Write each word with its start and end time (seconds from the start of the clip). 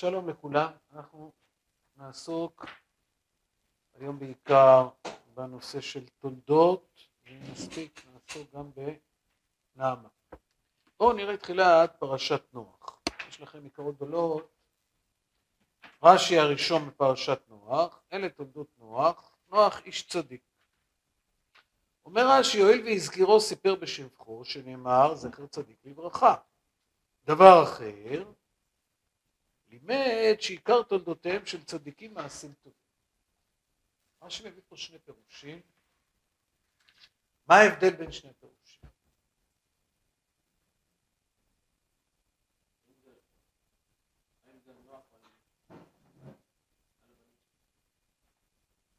שלום 0.00 0.28
לכולם, 0.28 0.70
אנחנו 0.92 1.32
נעסוק 1.96 2.66
היום 3.94 4.18
בעיקר 4.18 4.88
בנושא 5.34 5.80
של 5.80 6.08
תולדות, 6.08 7.00
ואם 7.24 7.40
נספיק 7.52 8.06
נעסוק 8.06 8.50
גם 8.54 8.70
בנעמה. 9.76 10.08
בואו 10.98 11.12
נראה 11.12 11.36
תחילת 11.36 11.96
פרשת 11.98 12.42
נוח. 12.52 13.00
יש 13.28 13.40
לכם 13.40 13.64
עיקרות 13.64 13.96
גדולות. 13.96 14.52
רש"י 16.02 16.38
הראשון 16.38 16.88
בפרשת 16.88 17.40
נוח, 17.48 18.00
אלה 18.12 18.28
תולדות 18.28 18.68
נוח, 18.78 19.36
נוח 19.48 19.80
איש 19.84 20.06
צדיק. 20.06 20.42
אומר 22.04 22.38
רש"י, 22.38 22.60
הואיל 22.60 22.84
והזכירו 22.86 23.40
סיפר 23.40 23.74
בשבחו, 23.74 24.44
שנאמר 24.44 25.14
זכר 25.14 25.46
צדיק 25.46 25.78
לברכה. 25.84 26.34
דבר 27.24 27.62
אחר, 27.62 28.24
לימד 29.68 30.36
שעיקר 30.40 30.82
תולדותיהם 30.82 31.46
של 31.46 31.64
צדיקים 31.64 32.14
מעשים 32.14 32.52
טובים. 32.52 32.78
מה 34.22 34.30
שמביא 34.30 34.62
פה 34.68 34.76
שני 34.76 34.98
פירושים, 34.98 35.60
מה 37.46 37.54
ההבדל 37.54 37.96
בין 37.96 38.12
שני 38.12 38.32
פירושים? 38.40 38.88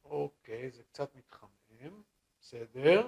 אוקיי, 0.03 0.71
זה 0.71 0.83
קצת 0.83 1.15
מתחמם, 1.15 2.03
בסדר. 2.41 3.07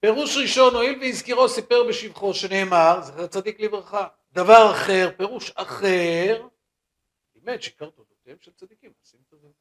פירוש 0.00 0.36
ראשון, 0.36 0.74
הואיל 0.74 0.98
והזכירו 1.00 1.48
סיפר 1.48 1.88
בשבחו 1.88 2.34
שנאמר, 2.34 3.00
זכר 3.02 3.26
צדיק 3.26 3.60
לברכה. 3.60 4.08
דבר 4.32 4.70
אחר, 4.72 5.10
פירוש 5.16 5.50
אחר, 5.50 6.48
לימד 7.34 7.60
שעיקר 7.60 7.90
תולדותיהם 7.90 8.36
של 8.40 8.52
צדיקים, 8.52 8.92
מעשים 8.98 9.20
טובים. 9.28 9.52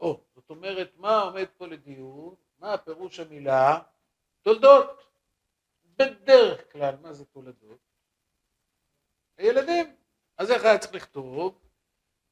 או, 0.00 0.20
זאת 0.34 0.50
אומרת, 0.50 0.92
מה 0.96 1.20
עומד 1.20 1.46
פה 1.56 1.66
לדיון? 1.66 2.34
מה 2.58 2.74
הפירוש 2.74 3.20
המילה? 3.20 3.78
תולדות. 4.42 5.06
בדרך 5.96 6.72
כלל, 6.72 6.96
מה 7.02 7.12
זה 7.12 7.24
תולדות? 7.24 7.78
הילדים. 9.36 9.96
אז 10.36 10.50
איך 10.50 10.64
היה 10.64 10.78
צריך 10.78 10.94
לכתוב? 10.94 11.58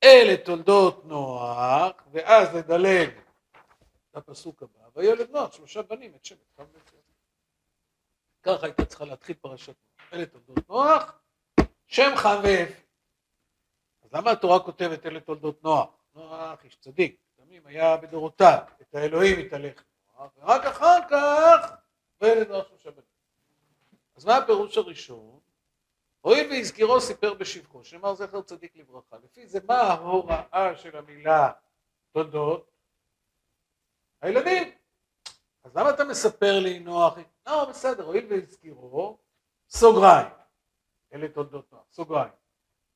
אלה 0.05 0.37
תולדות 0.45 1.05
נוח, 1.05 2.07
ואז 2.13 2.55
לדלג 2.55 3.11
לפסוק 4.15 4.63
הבא, 4.63 4.89
וילד 4.95 5.31
נוח, 5.31 5.53
שלושה 5.53 5.83
בנים, 5.83 6.15
את 6.15 6.25
שם 6.25 6.35
את 6.35 6.61
ויצא. 6.73 6.96
ככה 8.47 8.67
הייתה 8.67 8.85
צריכה 8.85 9.05
להתחיל 9.05 9.37
פרשת 9.41 9.69
נוח. 9.69 10.13
אלה 10.13 10.27
תולדות 10.27 10.69
נוח, 10.69 11.19
שם 11.87 12.11
חם 12.17 12.41
ויפי. 12.43 12.83
אז 14.03 14.13
למה 14.13 14.31
התורה 14.31 14.61
כותבת 14.61 15.07
אלה 15.07 15.21
תולדות 15.21 15.65
נוח? 15.65 15.89
נוח 16.15 16.65
איש 16.65 16.77
צדיק, 16.77 17.21
תמים 17.37 17.67
היה 17.67 17.97
בדורותיו, 17.97 18.59
את 18.81 18.95
האלוהים 18.95 19.39
התהלך 19.39 19.85
נוח, 20.19 20.31
ורק 20.37 20.65
אחר 20.65 20.99
כך, 21.11 21.75
וילד 22.21 22.49
נוח 22.49 22.67
שלושה. 22.69 23.01
אז 24.17 24.25
מה 24.25 24.37
הפירוש 24.37 24.77
הראשון? 24.77 25.39
הואיל 26.21 26.51
והזכירו 26.51 27.01
סיפר 27.01 27.35
בשבחו, 27.35 27.85
שנאמר 27.85 28.15
זכר 28.15 28.43
צדיק 28.43 28.77
לברכה. 28.77 29.17
לפי 29.25 29.47
זה 29.47 29.59
מה 29.69 29.75
ההוראה 29.75 30.77
של 30.77 30.97
המילה 30.97 31.51
תולדות? 32.13 32.71
הילדים. 34.21 34.86
אז 35.67 35.77
למה 35.77 35.91
אתה 35.91 36.05
מספר 36.05 36.59
לי 36.61 36.79
נוח? 36.79 37.19
לא, 37.47 37.65
בסדר, 37.71 38.05
הואיל 38.05 38.27
והזכירו, 38.31 39.19
סוגריים. 39.69 40.29
אלה 41.13 41.29
תולדות 41.29 41.73
נוח, 41.73 41.85
סוגריים. 41.93 42.33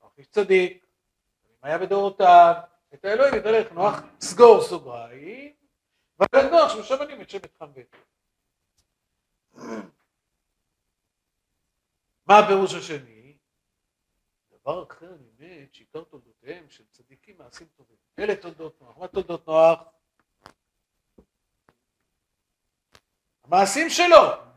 נוח 0.02 0.12
איש 0.18 0.26
צדיק, 0.26 0.86
היה 1.62 1.78
בדורותיו, 1.78 2.54
את 2.94 3.04
האלוהים 3.04 3.34
יתהלך 3.34 3.72
נוח, 3.72 4.00
סגור 4.20 4.60
סוגריים, 4.62 5.54
וילד 6.18 6.50
נוח 6.52 6.72
שלושה 6.72 6.96
בנים 6.96 7.20
את 7.20 7.30
שבט 7.30 7.58
חם 7.58 7.72
בית. 7.72 7.96
מה 12.26 12.38
הפירוש 12.38 12.74
השני? 12.74 13.36
דבר 14.50 14.82
אחר 14.82 15.10
לימד 15.10 15.66
שעיקר 15.72 16.04
תולדותיהם 16.04 16.70
של 16.70 16.84
צדיקים 16.90 17.38
מעשים 17.38 17.66
טובים. 17.76 17.96
אלה 18.18 18.36
תולדות 18.36 18.80
נוח. 18.80 18.98
מה 18.98 19.08
תולדות 19.08 19.46
נוח? 19.46 19.78
המעשים 23.44 23.90
שלו. 23.90 24.50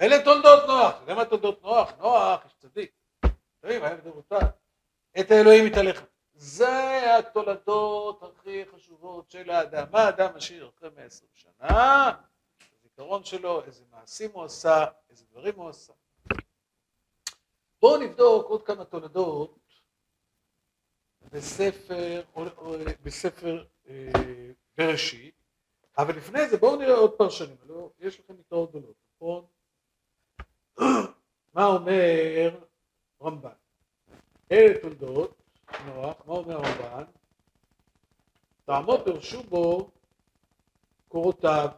אלה 0.00 0.24
תולדות 0.24 0.66
נוח. 0.66 0.94
אתה 0.94 1.02
יודע 1.02 1.14
מה 1.14 1.24
תולדות 1.24 1.62
נוח? 1.62 1.92
נוח, 1.98 2.44
איש 2.44 2.54
צדיק. 2.58 2.90
אלוהים 3.64 3.82
היה 3.84 3.96
בדורותיו. 3.96 4.40
את 5.20 5.30
האלוהים 5.30 5.66
מתהלך. 5.66 6.02
זה 6.34 7.16
התולדות 7.18 8.22
הכי 8.22 8.64
חשובות 8.74 9.30
של 9.30 9.50
האדם. 9.50 9.86
מה 9.90 10.02
האדם 10.02 10.36
משאיר 10.36 10.70
אחרי 10.78 10.90
120 10.96 11.30
שנה? 11.34 12.12
הזיכרון 12.78 13.24
שלו, 13.24 13.64
איזה 13.64 13.84
מעשים 13.90 14.30
הוא 14.32 14.44
עשה, 14.44 14.84
איזה 15.10 15.24
דברים 15.30 15.54
הוא 15.56 15.68
עשה. 15.68 15.92
בואו 17.80 18.00
נבדוק 18.00 18.46
עוד 18.48 18.62
כמה 18.62 18.84
תולדות 18.84 19.58
בספר, 21.32 22.22
בספר 23.02 23.64
אה, 23.88 24.12
בראשית, 24.78 25.35
אבל 25.98 26.16
לפני 26.16 26.48
זה 26.48 26.56
בואו 26.56 26.76
נראה 26.76 26.94
עוד 26.94 27.12
פרשנים, 27.12 27.56
לא, 27.66 27.90
יש 27.98 28.20
לכם 28.20 28.34
יתרות 28.40 28.70
גדולות, 28.70 28.96
נכון? 29.14 29.44
מה 31.54 31.66
אומר 31.66 32.60
רמב"ן? 33.22 33.50
אלה 34.52 34.78
תולדות 34.82 35.42
נוח, 35.86 36.16
מה 36.26 36.34
אומר 36.34 36.56
רמב"ן? 36.56 37.04
טעמו 38.64 38.98
פרשו 39.04 39.42
בו 39.42 39.90
קורותיו 41.08 41.68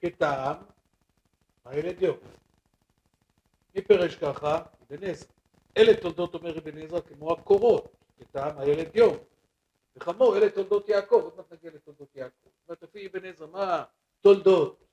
כטעם 0.00 0.56
הילד 1.64 2.02
יום. 2.02 2.16
מי 3.74 3.82
פירש 3.82 4.16
ככה? 4.16 4.62
אבן 4.82 5.04
עזרא. 5.04 5.32
אלה 5.76 6.00
תולדות 6.00 6.34
אומר 6.34 6.58
אבן 6.58 6.78
עזרא 6.78 7.00
כמו 7.00 7.32
הקורות, 7.32 7.96
כטעם 8.18 8.58
הילד 8.58 8.96
יום. 8.96 9.16
וחמור, 9.96 10.36
אלה 10.36 10.50
תולדות 10.50 10.88
יעקב, 10.88 11.14
עוד 11.14 11.36
מעט 11.36 11.52
נגיע 11.52 11.70
לתולדות 11.74 12.16
יעקב. 12.16 12.34
זאת 12.44 12.68
אומרת, 12.68 12.82
לפי 12.82 13.06
אבן 13.06 13.24
עזרא, 13.24 13.46
מה 13.46 13.84
תולדות? 14.20 14.84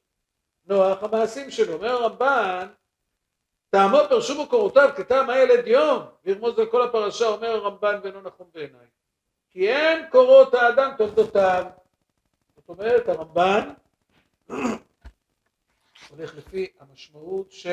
נוח, 0.65 1.03
המעשים 1.03 1.51
שלו. 1.51 1.73
אומר 1.73 1.91
הרמב"ן, 1.91 2.67
טעמו 3.69 3.97
פרשו 4.09 4.35
בו 4.35 4.49
קורותיו 4.49 4.89
כטעם 4.97 5.29
הילד 5.29 5.67
יום, 5.67 6.03
וירמוז 6.25 6.59
על 6.59 6.65
כל 6.65 6.81
הפרשה, 6.81 7.27
אומר 7.27 7.47
הרמב"ן 7.47 7.99
ואינו 8.03 8.21
נכון 8.21 8.47
בעיניי. 8.53 8.87
כי 9.49 9.69
אין 9.69 10.09
קורות 10.09 10.53
האדם 10.53 10.91
תולדותיו. 10.97 11.65
זאת 12.55 12.69
אומרת, 12.69 13.09
הרמב"ן 13.09 13.69
הולך 16.09 16.35
לפי 16.37 16.67
המשמעות 16.79 17.51
ש... 17.51 17.67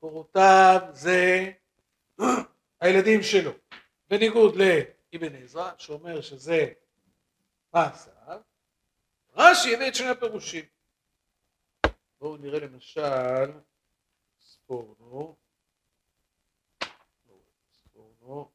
קורותיו 0.00 0.80
זה 0.92 1.50
הילדים 2.80 3.22
שלו, 3.22 3.50
בניגוד 4.10 4.56
לאבן 5.12 5.34
עזרא 5.34 5.72
שאומר 5.78 6.20
שזה 6.20 6.72
מעשיו, 7.74 8.40
רש"י 9.34 9.74
הביא 9.74 9.88
את 9.88 9.94
שני 9.94 10.08
הפירושים. 10.08 10.64
בואו 12.20 12.36
נראה 12.36 12.58
למשל 12.60 13.50
ספורנו, 14.40 15.36
ספורנו, 17.72 18.50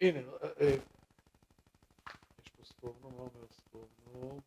הנה, 0.00 0.20
יש 2.38 2.48
פה 2.56 2.64
ספורנו, 2.64 3.10
מה 3.10 3.18
אומר 3.18 3.46
ספורנו? 3.50 4.40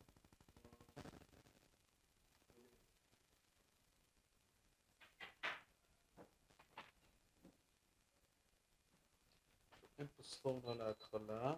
אין 9.98 10.06
פה 10.06 10.14
ספורנו 10.26 10.70
על 10.70 10.80
ההתחלה. 10.80 11.54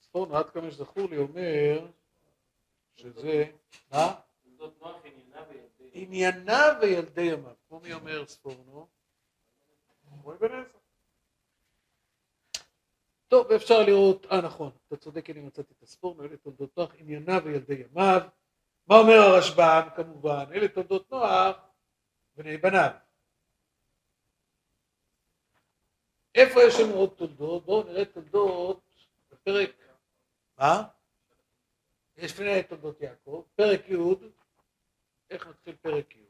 ספורנו, 0.00 0.36
עד 0.36 0.50
כמה 0.50 0.70
שזכור 0.70 1.08
לי, 1.10 1.16
אומר 1.16 1.86
שזה, 2.96 3.44
מה? 3.90 4.14
עניינה 5.92 6.78
וילדי 6.80 7.22
ימיו. 7.22 7.54
כמו 7.68 7.80
מי 7.80 7.92
אומר 7.92 8.26
ספורנו? 8.26 8.86
עזרא. 10.26 10.62
טוב, 13.28 13.52
אפשר 13.52 13.82
לראות, 13.82 14.26
אה 14.26 14.40
נכון, 14.40 14.70
אתה 14.88 14.96
צודק, 14.96 15.30
אני 15.30 15.40
מצאתי 15.40 15.74
את 15.78 15.82
הספורנו, 15.82 16.24
אלה 16.24 16.36
תולדות 16.36 16.76
נוח, 16.76 16.90
עניינה 16.98 17.38
וילדי 17.44 17.74
ימיו. 17.74 18.20
מה 18.86 18.96
אומר 18.98 19.14
הרשב"ם? 19.14 19.88
כמובן, 19.96 20.44
אלה 20.54 20.68
תולדות 20.68 21.10
נוח, 21.10 21.56
בני 22.36 22.56
בניו. 22.56 22.90
איפה 26.34 26.60
יש 26.68 26.80
לנו 26.80 26.94
עוד 26.94 27.10
תולדות? 27.16 27.64
בואו 27.64 27.82
נראה 27.82 28.04
תולדות 28.04 28.80
בפרק, 29.30 29.70
מה? 30.58 30.82
יש 32.16 32.32
לפני 32.32 32.62
תולדות 32.62 33.00
יעקב, 33.00 33.44
פרק 33.54 33.88
י', 33.88 33.96
איך 35.30 35.46
נתחיל 35.46 35.76
פרק 35.76 36.16
י'? 36.16 36.22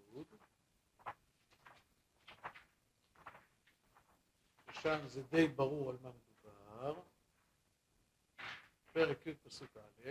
שם 4.83 5.07
זה 5.07 5.23
די 5.23 5.49
ברור 5.49 5.91
על 5.91 5.97
מה 6.03 6.11
מדובר. 6.11 7.01
פרק 8.93 9.27
י' 9.27 9.35
פסוק 9.35 9.77
א' 9.77 10.11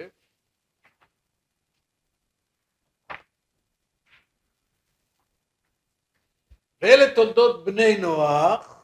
ואלה 6.81 7.15
תולדות 7.15 7.65
בני 7.65 7.97
נוח, 7.97 8.81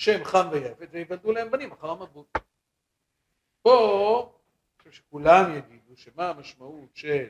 שם 0.00 0.24
חם 0.24 0.48
ויפת, 0.52 0.88
ויוולדו 0.90 1.32
להם 1.32 1.50
בנים 1.50 1.72
אחר 1.72 1.90
המבול. 1.90 2.24
פה, 3.62 4.40
אני 4.68 4.78
חושב 4.78 4.92
שכולם 4.92 5.56
יגידו 5.56 5.96
שמה 5.96 6.28
המשמעות 6.28 6.96
של 6.96 7.28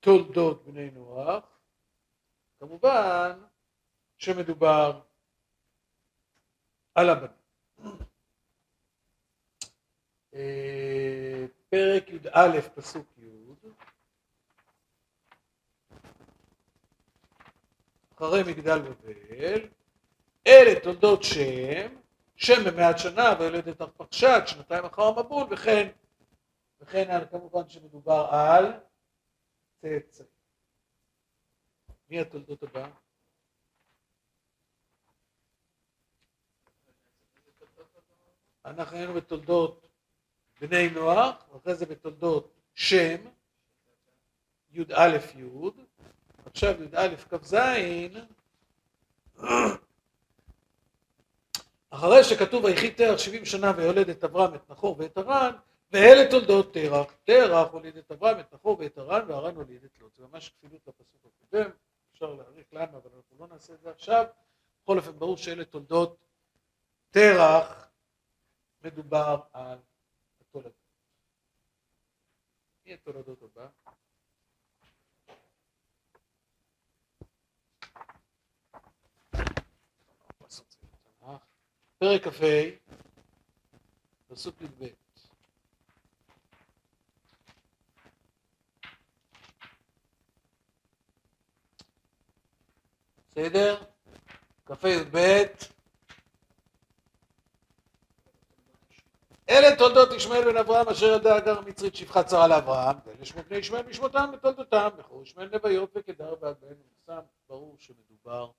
תולדות 0.00 0.64
בני 0.64 0.90
נוח, 0.90 1.44
כמובן 2.60 3.42
שמדובר 4.18 5.00
על 6.94 7.10
הבנים. 7.10 7.36
אה, 10.34 11.44
פרק 11.68 12.08
י"א 12.08 12.60
פסוק 12.74 13.06
י' 13.18 13.24
אחרי 18.14 18.42
מגדל 18.42 18.78
בבל, 18.78 19.68
אלה 20.46 20.80
תולדות 20.80 21.22
שם, 21.22 21.96
שם 22.36 22.64
במעט 22.66 22.98
שנה 22.98 23.34
ויולדת 23.38 23.80
ארפחשד, 23.80 24.40
שנתיים 24.46 24.84
אחר 24.84 25.02
המבול, 25.02 25.46
וכן, 25.50 25.90
וכן 26.80 27.26
כמובן 27.30 27.68
שמדובר 27.68 28.26
על 28.30 28.72
צאצאים. 29.80 30.28
מי 32.08 32.20
התולדות 32.20 32.62
הבאה? 32.62 32.88
אנחנו 38.64 38.96
היינו 38.96 39.14
בתולדות 39.14 39.88
בני 40.60 40.90
נוח, 40.90 41.48
ואחרי 41.52 41.74
זה 41.74 41.86
בתולדות 41.86 42.54
שם, 42.74 43.16
י"א 44.70 45.18
י', 45.36 45.70
עכשיו 46.46 46.82
י"א 46.82 47.16
כ"ז, 47.16 47.54
אחרי 51.94 52.24
שכתוב 52.24 52.64
ויחי 52.64 52.90
תרח 52.90 53.18
שבעים 53.18 53.44
שנה 53.44 53.72
ויולד 53.76 54.08
את 54.08 54.24
אברהם 54.24 54.54
את 54.54 54.70
נחור 54.70 54.96
ואת 54.98 55.16
הרן, 55.16 55.56
ואלה 55.92 56.30
תולדות 56.30 56.74
תרח, 56.74 57.14
תרח 57.24 57.72
הוליד 57.72 57.96
את 57.96 58.12
אברהם 58.12 58.40
את 58.40 58.54
נחור 58.54 58.78
ואת 58.80 58.98
הרן 58.98 59.30
והרן 59.30 59.56
הוליד 59.56 59.84
את 59.84 59.98
לוט, 59.98 60.16
זה 60.16 60.24
ממש 60.26 60.48
כפילות 60.48 60.80
לפסוק 60.86 61.20
הקודם, 61.24 61.70
אפשר 62.12 62.34
להעריך 62.34 62.66
למה 62.72 62.98
אבל 62.98 63.10
אנחנו 63.16 63.36
לא 63.38 63.46
נעשה 63.46 63.74
את 63.74 63.80
זה 63.80 63.90
עכשיו, 63.90 64.24
בכל 64.82 64.98
אופן 64.98 65.18
ברור 65.18 65.36
שאלה 65.36 65.64
תולדות 65.64 66.16
תרח, 67.10 67.90
מדובר 68.82 69.36
על 69.52 69.78
התולדות. 70.40 70.72
מי 72.86 72.94
התולדות 72.94 73.42
הבא? 73.42 73.66
פרק 82.04 82.28
כ"ה, 82.28 82.46
פסוק 84.28 84.60
י"ב. 84.60 84.86
בסדר? 93.30 93.82
כ"ה 94.66 94.88
י"ב 94.88 95.16
אלה 99.48 99.76
תולדות 99.78 100.12
ישמעאל 100.12 100.44
בן 100.44 100.56
אברהם 100.56 100.88
אשר 100.88 101.06
ילדה 101.06 101.36
הגר 101.36 101.58
המצרית 101.58 101.94
שפחה 101.94 102.22
צרה 102.22 102.48
לאברהם 102.48 102.96
ואלה 103.06 103.24
שמות 103.24 103.48
בני 103.48 103.58
ישמעאל 103.58 103.86
משמותם 103.86 104.30
ותולדותם 104.34 104.88
בכור 104.98 105.22
ישמעאל 105.22 105.50
נביות 105.54 105.90
וקדר 105.94 106.34
ועד 106.40 106.56
בן 106.60 106.66
ונשם 106.68 107.22
ברור 107.48 107.76
שמדובר 107.78 108.50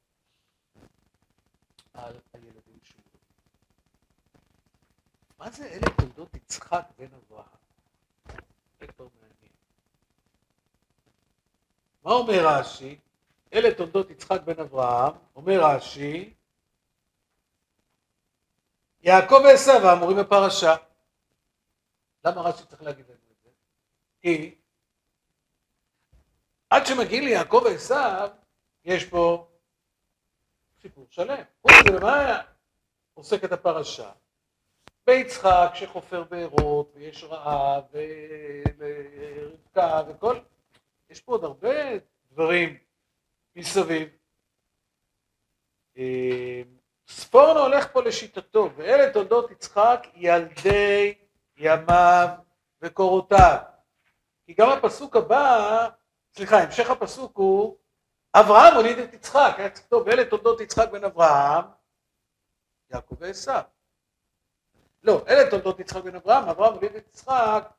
על 1.93 2.13
הילדים. 2.33 2.74
מה 5.45 5.51
זה 5.51 5.67
אלה 5.67 5.95
תולדות 5.97 6.35
יצחק 6.35 6.85
בן 6.97 7.13
אברהם? 7.13 7.45
זה 8.79 8.85
מעניין. 8.97 9.53
מה 12.03 12.11
אומר 12.11 12.47
רש"י? 12.47 12.99
אלה 13.53 13.75
תולדות 13.75 14.09
יצחק 14.09 14.41
בן 14.41 14.59
אברהם, 14.59 15.13
אומר 15.35 15.59
רש"י, 15.63 16.33
יעקב 19.01 19.41
ועשו 19.43 19.71
האמורים 19.71 20.17
בפרשה. 20.17 20.75
למה 22.25 22.41
רש"י 22.41 22.65
צריך 22.65 22.81
להגיד 22.81 23.05
לנו 23.05 23.31
את 23.31 23.43
זה? 23.43 23.49
כי 24.21 24.55
עד 26.69 26.85
שמגיעים 26.85 27.23
ליעקב 27.23 27.61
ועשו, 27.65 28.33
יש 28.85 29.05
פה 29.05 29.47
סיפור 30.81 31.07
שלם. 31.09 31.43
חוץ 31.61 31.71
מזה, 31.87 31.99
במה 31.99 32.41
עוסקת 33.13 33.51
הפרשה? 33.51 34.11
ביצחק 35.07 35.71
שחופר 35.73 36.23
בארות, 36.23 36.91
ויש 36.95 37.23
רעב, 37.23 37.83
ורבקה, 38.77 40.01
וכל... 40.07 40.39
יש 41.09 41.21
פה 41.21 41.31
עוד 41.31 41.43
הרבה 41.43 41.75
דברים 42.31 42.77
מסביב. 43.55 44.09
אה, 45.97 46.61
ספורנו 47.07 47.59
הולך 47.59 47.91
פה 47.93 48.01
לשיטתו, 48.01 48.69
ואלה 48.75 49.13
תולדות 49.13 49.51
יצחק 49.51 50.07
ילדי 50.15 51.13
ימיו 51.57 52.27
וקורותיו. 52.81 53.57
כי 54.45 54.53
גם 54.53 54.69
הפסוק 54.69 55.15
הבא, 55.15 55.89
סליחה, 56.35 56.57
המשך 56.63 56.89
הפסוק 56.89 57.37
הוא 57.37 57.77
אברהם 58.33 58.75
הוליד 58.75 58.99
את 58.99 59.13
יצחק, 59.13 59.55
היה 59.57 59.69
צריך 59.69 59.91
ואלה 60.05 60.25
תולדות 60.25 60.61
יצחק 60.61 60.89
בן 60.91 61.03
אברהם, 61.03 61.63
יעקב 62.91 63.15
ועשו. 63.19 63.51
לא, 65.05 65.25
אלה 65.27 65.49
תולדות 65.49 65.79
יצחק 65.79 66.03
בן 66.03 66.15
אברהם, 66.15 66.49
אברהם 66.49 66.75
את 66.75 67.07
יצחק, 67.07 67.69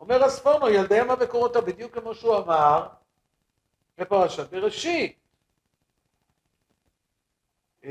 אומר 0.00 0.24
הספורנו 0.24 0.68
ילדי 0.68 0.98
ימיו 0.98 1.16
וקורותיו, 1.20 1.62
בדיוק 1.62 1.98
כמו 1.98 2.14
שהוא 2.14 2.36
אמר 2.36 2.88
בפרשת 3.98 4.50
בראשית. 4.50 5.18
אמ, 7.84 7.90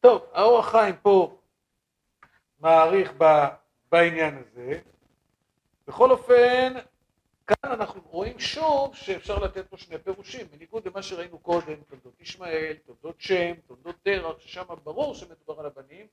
טוב, 0.00 0.22
האור 0.32 0.58
החיים 0.58 0.96
פה 1.02 1.38
מעריך 2.60 3.12
בעניין 3.92 4.42
הזה. 4.42 4.80
בכל 5.88 6.10
אופן, 6.10 6.74
כאן 7.46 7.70
אנחנו 7.72 8.00
רואים 8.02 8.38
שוב 8.38 8.94
שאפשר 8.96 9.38
לתת 9.38 9.68
פה 9.70 9.76
שני 9.76 9.98
פירושים, 9.98 10.46
בניגוד 10.46 10.88
למה 10.88 11.02
שראינו 11.02 11.38
קודם, 11.38 11.84
תולדות 11.84 12.20
ישמעאל, 12.20 12.76
תולדות 12.86 13.20
שם, 13.20 13.60
תולדות 13.66 13.96
תרח, 14.02 14.38
ששם 14.38 14.64
ברור 14.84 15.14
שמדובר 15.14 15.60
על 15.60 15.66
הבנים, 15.66 16.08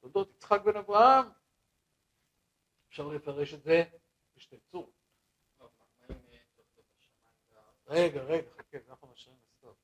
תולדות 0.00 0.30
יצחק 0.30 0.60
בן 0.60 0.76
אברהם, 0.76 1.24
אפשר 2.88 3.08
לפרש 3.08 3.54
את 3.54 3.62
זה 3.62 3.84
בשתי 4.36 4.56
צורות. 4.60 5.00
רגע, 7.86 8.22
רגע, 8.22 8.50
חכה, 8.50 8.78
אנחנו 8.88 9.08
משאירים 9.08 9.40
לסוף. 9.48 9.76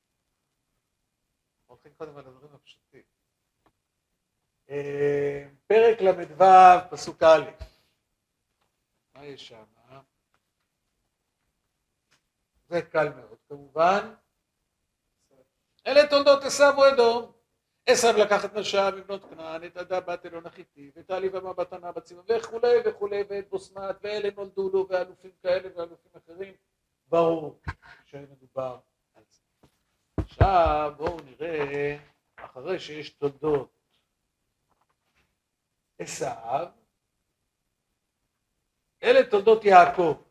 הולכים 1.65 1.93
קודם 1.93 2.17
על 2.17 2.27
הדברים 2.27 2.55
הפשוטים. 2.55 3.03
אה, 4.69 5.49
פרק 5.67 6.01
ל"ו, 6.01 6.43
פסוק 6.91 7.23
א', 7.23 7.51
מה 9.13 9.25
יש 9.25 9.47
שם? 9.47 9.76
זה 12.67 12.81
קל 12.81 13.09
מאוד 13.09 13.37
כמובן. 13.49 14.13
אלה 15.87 16.07
תולדות 16.09 16.43
עשו 16.43 16.63
ואדום. 16.77 17.31
עשו 17.85 18.07
לקח 18.17 18.45
את 18.45 18.53
נשה 18.53 18.89
מבנות 18.91 19.29
כנען, 19.29 19.65
את 19.65 19.77
עדה 19.77 19.99
בת 19.99 20.25
אלון 20.25 20.45
החיתי, 20.45 20.91
ואת 20.95 21.11
העליבה 21.11 21.53
בת 21.53 21.73
ענה 21.73 21.91
בצימה, 21.91 22.21
וכולי 22.27 22.75
וכולי, 22.85 23.23
ואת 23.29 23.49
בוסמת, 23.49 23.95
ואלה 24.01 24.29
נולדו 24.35 24.69
לו, 24.73 24.87
ואלופים 24.89 25.31
כאלה 25.43 25.69
ואלופים 25.75 26.11
אחרים. 26.17 26.53
ברור 27.07 27.59
שמדובר 28.05 28.79
על 29.13 29.23
זה. 29.29 29.41
עכשיו 30.17 30.93
בואו 30.97 31.17
נראה, 31.25 31.97
אחרי 32.35 32.79
שיש 32.79 33.09
תולדות 33.09 33.69
עשיו, 35.99 36.67
אלה 39.03 39.29
תולדות 39.29 39.65
יעקב. 39.65 40.21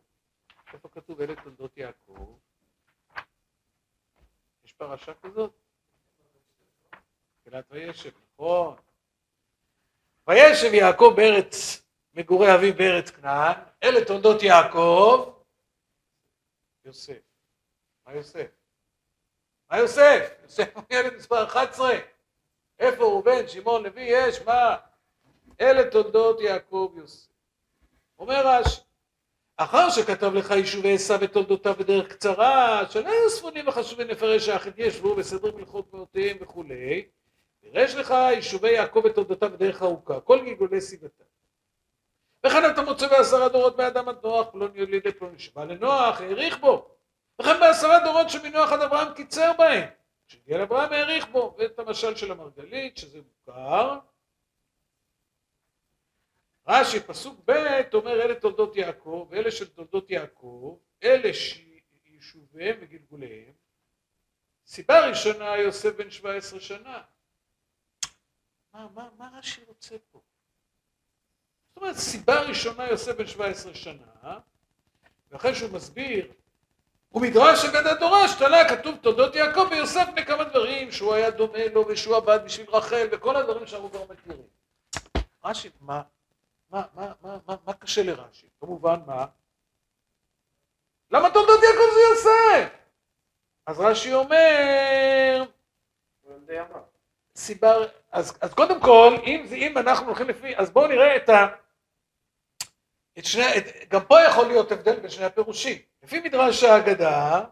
אלה 1.20 1.42
תולדות 1.42 1.76
יעקב? 1.76 2.38
יש 4.64 4.72
פרשה 4.72 5.12
כזאת? 5.14 5.52
תחילת 7.40 7.64
וישב, 7.70 8.10
נכון. 8.34 8.76
וישב 10.28 10.74
יעקב 10.74 11.12
בארץ 11.16 11.82
מגורי 12.14 12.54
אביו 12.54 12.74
בארץ 12.74 13.10
כנען, 13.10 13.54
אלה 13.82 14.04
תולדות 14.04 14.42
יעקב, 14.42 15.32
יוסף. 16.84 17.18
מה 18.06 18.14
יוסף? 18.14 18.50
מה 19.70 19.78
יוסף? 19.78 20.32
יוסף 20.42 20.76
הוא 20.76 20.84
ילד 20.90 21.14
מספר 21.16 21.44
11. 21.44 21.94
איפה 22.78 23.02
ראובן, 23.02 23.48
שמעון, 23.48 23.82
לוי, 23.82 24.02
יש, 24.02 24.40
מה? 24.40 24.76
אלה 25.60 25.90
תולדות 25.90 26.40
יעקב 26.40 26.92
יוסף. 26.96 27.30
אומר 28.18 28.46
רש"י, 28.46 28.80
אחר 29.56 29.90
שכתב 29.90 30.34
לך 30.34 30.50
יישובי 30.50 30.94
עשיו 30.94 31.18
ותולדותיו 31.20 31.74
בדרך 31.78 32.12
קצרה, 32.12 32.82
שלא 32.90 33.08
היו 33.08 33.30
ספונים 33.30 33.68
וחשובים 33.68 34.08
נפרש 34.08 34.48
האחד 34.48 34.78
ישבו 34.78 35.14
וסדרים 35.16 35.56
הלכות 35.56 35.94
מאותיהם 35.94 36.36
וכולי, 36.40 37.04
פירש 37.60 37.94
לך 37.94 38.10
יישובי 38.10 38.72
יעקב 38.72 39.02
ותולדותיו 39.04 39.50
בדרך 39.50 39.82
ארוכה, 39.82 40.20
כל 40.20 40.44
גלגולי 40.44 40.80
סיבתם. 40.80 41.24
וכן 42.46 42.70
אתה 42.70 42.82
מוצא 42.82 43.08
בעשרה 43.08 43.48
דורות 43.48 43.76
באדם 43.76 44.08
עד 44.08 44.16
נוח, 44.22 44.46
פלוני 44.52 44.78
יוליד 44.78 45.08
לפלוני 45.08 45.38
שבא 45.38 45.64
לנוח, 45.64 46.20
האריך 46.20 46.58
בו. 46.58 46.88
וכן 47.40 47.60
בעשרה 47.60 48.04
דורות 48.04 48.30
שמנוח 48.30 48.72
עד 48.72 48.80
אברהם 48.80 49.14
קיצר 49.14 49.52
בהם. 49.58 49.88
כשהגיע 50.28 50.58
לאברהם 50.58 50.92
האריך 50.92 51.26
בו, 51.28 51.54
ואת 51.58 51.78
המשל 51.78 52.16
של 52.16 52.32
המרגלית, 52.32 52.96
שזה 52.96 53.18
מוכר. 53.46 53.98
רש"י, 56.68 57.00
פסוק 57.00 57.40
ב', 57.44 57.52
אומר 57.94 58.22
אלה 58.22 58.34
תולדות 58.34 58.76
יעקב, 58.76 59.28
ואלה 59.30 59.50
של 59.50 59.68
תולדות 59.68 60.10
יעקב, 60.10 60.78
אלה 61.02 61.30
יישוביהם 62.06 62.76
וגלגוליהם. 62.80 63.52
סיבה 64.66 65.08
ראשונה, 65.08 65.56
יוסף 65.56 65.96
בן 65.96 66.10
17 66.10 66.60
שנה. 66.60 67.02
מה, 68.74 68.88
מה, 68.94 69.08
מה 69.18 69.30
רש"י 69.38 69.60
רוצה 69.66 69.96
פה? 70.12 70.20
זאת 71.68 71.76
אומרת, 71.76 71.96
סיבה 71.96 72.40
ראשונה 72.40 72.88
יוסף 72.88 73.16
בן 73.16 73.26
17 73.26 73.74
שנה, 73.74 74.38
ואחרי 75.30 75.54
שהוא 75.54 75.70
מסביר, 75.72 76.32
ומדרש 77.12 77.64
אגדת 77.64 77.98
תורה 77.98 78.28
שתלה 78.28 78.68
כתוב 78.68 78.96
תולדות 78.96 79.34
יעקב 79.34 79.68
ויוסף 79.70 80.08
בני 80.14 80.24
כמה 80.26 80.44
דברים 80.44 80.92
שהוא 80.92 81.14
היה 81.14 81.30
דומה 81.30 81.66
לו 81.74 81.88
ושהוא 81.88 82.16
עבד 82.16 82.38
בשביל 82.44 82.66
רחל 82.70 83.08
וכל 83.12 83.36
הדברים 83.36 83.66
שאנחנו 83.66 83.90
כבר 83.90 84.04
מכירים. 84.10 84.46
רש"י, 85.44 85.70
מה, 85.80 86.02
מה, 86.70 86.82
מה, 86.94 87.12
מה, 87.22 87.38
מה, 87.46 87.56
מה 87.66 87.72
קשה 87.72 88.02
לרש"י? 88.02 88.48
כמובן, 88.60 89.00
מה? 89.06 89.26
למה 91.10 91.30
תולדות 91.30 91.60
יעקב 91.62 91.94
זה 91.94 92.00
יוסף? 92.10 92.78
אז 93.66 93.80
רש"י 93.80 94.14
אומר, 94.14 95.44
סיבה, 97.36 97.74
אז, 98.12 98.38
אז 98.40 98.54
קודם 98.54 98.80
כל, 98.80 99.16
אם, 99.26 99.46
אם 99.52 99.78
אנחנו 99.78 100.06
הולכים 100.06 100.28
לפי, 100.28 100.56
אז 100.56 100.70
בואו 100.70 100.86
נראה 100.86 101.16
את 101.16 101.28
ה... 101.28 101.46
את 103.18 103.24
שני, 103.24 103.44
את, 103.56 103.88
גם 103.88 104.04
פה 104.04 104.16
יכול 104.28 104.46
להיות 104.46 104.72
הבדל 104.72 105.00
בין 105.00 105.10
שני 105.10 105.24
הפירושים. 105.24 105.78
לפי 106.02 106.20
מדרש 106.20 106.64
ההגדה, 106.64 107.44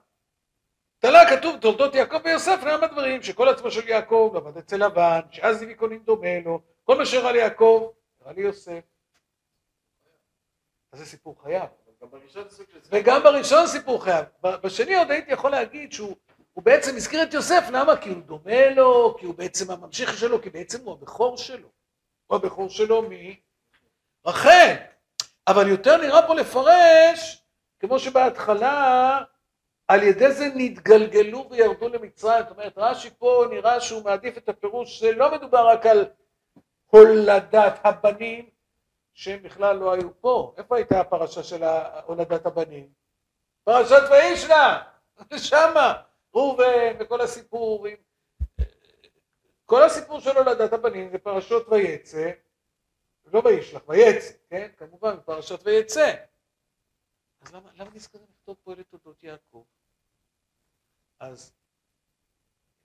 תלה 0.98 1.30
כתוב 1.30 1.56
תולדות 1.60 1.94
יעקב 1.94 2.20
ויוסף 2.24 2.60
נעם 2.64 2.84
הדברים 2.84 3.22
שכל 3.22 3.48
עצמו 3.48 3.70
של 3.70 3.88
יעקב 3.88 4.32
עבד 4.36 4.56
אצל 4.56 4.86
לבן, 4.86 5.20
שאז 5.30 5.62
הביא 5.62 5.74
קונים 5.74 6.02
דומה 6.02 6.40
לו, 6.44 6.60
כל 6.84 6.98
מה 6.98 7.06
שהראה 7.06 7.32
ליעקב, 7.32 7.90
הראה 8.20 8.32
לי 8.32 8.42
יוסף. 8.42 8.93
אז 10.94 11.00
זה 11.00 11.06
סיפור 11.06 11.36
חייו. 11.42 11.66
וגם 12.90 13.22
בראשון 13.22 13.66
סיפור 13.66 14.04
חייו. 14.04 14.24
בשני 14.42 14.94
עוד 14.94 15.10
הייתי 15.10 15.32
יכול 15.32 15.50
להגיד 15.50 15.92
שהוא 15.92 16.16
בעצם 16.56 16.96
הזכיר 16.96 17.22
את 17.22 17.34
יוסף, 17.34 17.64
למה? 17.72 17.96
כי 17.96 18.08
הוא 18.08 18.22
דומה 18.22 18.70
לו, 18.70 19.16
כי 19.18 19.26
הוא 19.26 19.34
בעצם 19.34 19.70
הממשיך 19.70 20.18
שלו, 20.18 20.42
כי 20.42 20.50
בעצם 20.50 20.84
הוא 20.84 20.92
הבכור 20.92 21.36
שלו. 21.36 21.68
הוא 22.26 22.36
הבכור 22.36 22.68
שלו 22.68 23.04
מרחל. 24.26 24.74
אבל 25.46 25.68
יותר 25.68 25.96
נראה 25.96 26.26
פה 26.26 26.34
לפרש, 26.34 27.42
כמו 27.80 27.98
שבהתחלה, 27.98 29.20
על 29.88 30.02
ידי 30.02 30.32
זה 30.32 30.48
נתגלגלו 30.54 31.48
וירדו 31.50 31.88
למצרים. 31.88 32.42
זאת 32.42 32.50
אומרת, 32.50 32.72
רש"י 32.76 33.10
פה 33.18 33.44
נראה 33.50 33.80
שהוא 33.80 34.04
מעדיף 34.04 34.38
את 34.38 34.48
הפירוש, 34.48 35.00
זה 35.00 35.12
לא 35.12 35.32
מדובר 35.34 35.68
רק 35.68 35.86
על 35.86 36.04
הולדת 36.86 37.78
הבנים, 37.84 38.53
שהם 39.14 39.42
בכלל 39.42 39.76
לא 39.76 39.92
היו 39.92 40.20
פה. 40.20 40.54
איפה 40.56 40.76
הייתה 40.76 41.00
הפרשה 41.00 41.42
של 41.42 41.62
הולדת 42.04 42.46
הבנים? 42.46 42.92
פרשת 43.64 44.02
וישנה, 44.10 44.82
שמה, 45.48 46.02
ראובן 46.34 46.96
וכל 47.00 47.20
הסיפור, 47.20 47.86
כל 49.64 49.82
הסיפור 49.82 50.20
של 50.20 50.36
הולדת 50.36 50.72
הבנים 50.72 51.10
זה 51.10 51.18
פרשות 51.18 51.66
ויצא, 51.68 52.30
לא 53.24 53.42
וישלח, 53.44 53.82
ויצא, 53.88 54.34
כן? 54.50 54.70
כמובן, 54.76 55.20
פרשת 55.24 55.58
ויצא. 55.62 56.14
אז 57.40 57.54
למה, 57.54 57.70
למה 57.74 57.90
נזכרים 57.94 58.26
לכתוב 58.30 58.56
פה 58.64 58.72
אלה 58.72 58.84
תולדות 58.84 59.22
יעקב? 59.22 59.64
אז 61.20 61.52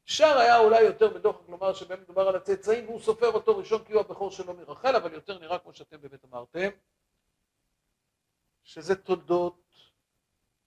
אפשר 0.10 0.38
היה 0.38 0.58
אולי 0.60 0.82
יותר 0.82 1.10
בדוחק 1.14 1.50
לומר 1.50 1.74
שבהם 1.74 2.02
מדובר 2.02 2.28
על 2.28 2.36
הצאצאים 2.36 2.86
והוא 2.86 3.02
סופר 3.02 3.28
אותו 3.28 3.58
ראשון 3.58 3.84
כי 3.86 3.94
הוא 3.94 4.02
הבכור 4.02 4.32
שלו 4.32 4.54
מרחל, 4.54 4.96
אבל 4.96 5.14
יותר 5.14 5.40
נראה 5.40 5.60
כמו 5.60 5.74
שאתם 5.74 6.02
באמת 6.02 6.26
אמרתם, 6.26 6.70
שזה 8.64 8.96
תולדות 8.96 9.62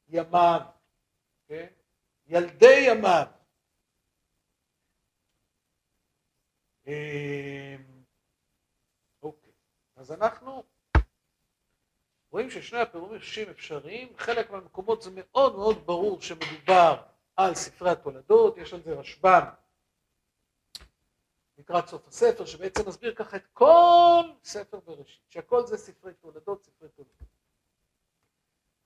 ימיו, 0.09 0.61
כן? 1.49 1.67
ילדי 2.27 2.87
ימיו. 2.87 3.27
אוקיי, 9.23 9.53
אז 9.97 10.13
אנחנו 10.13 10.65
רואים 12.31 12.51
ששני 12.51 12.81
הפירושים 12.81 13.51
אפשריים, 13.51 14.17
חלק 14.17 14.51
מהמקומות 14.51 15.03
זה 15.03 15.11
מאוד 15.15 15.57
מאוד 15.57 15.87
ברור 15.87 16.21
שמדובר 16.21 17.12
על 17.47 17.55
ספרי 17.55 17.91
התולדות, 17.91 18.59
יש 18.59 18.75
על 18.75 18.83
זה 18.83 18.93
רשב"ם 18.93 19.45
לקראת 21.59 21.89
סוף 21.89 22.09
הספר, 22.09 22.45
שבעצם 22.45 22.89
מסביר 22.89 23.15
ככה 23.15 23.37
את 23.37 23.47
כל 23.53 24.25
ספר 24.45 24.81
בראשית, 24.81 25.23
שהכל 25.31 25.67
זה 25.67 25.77
ספרי 25.77 26.15
תולדות, 26.15 26.63
ספרי 26.63 26.89
תולדות. 26.89 27.17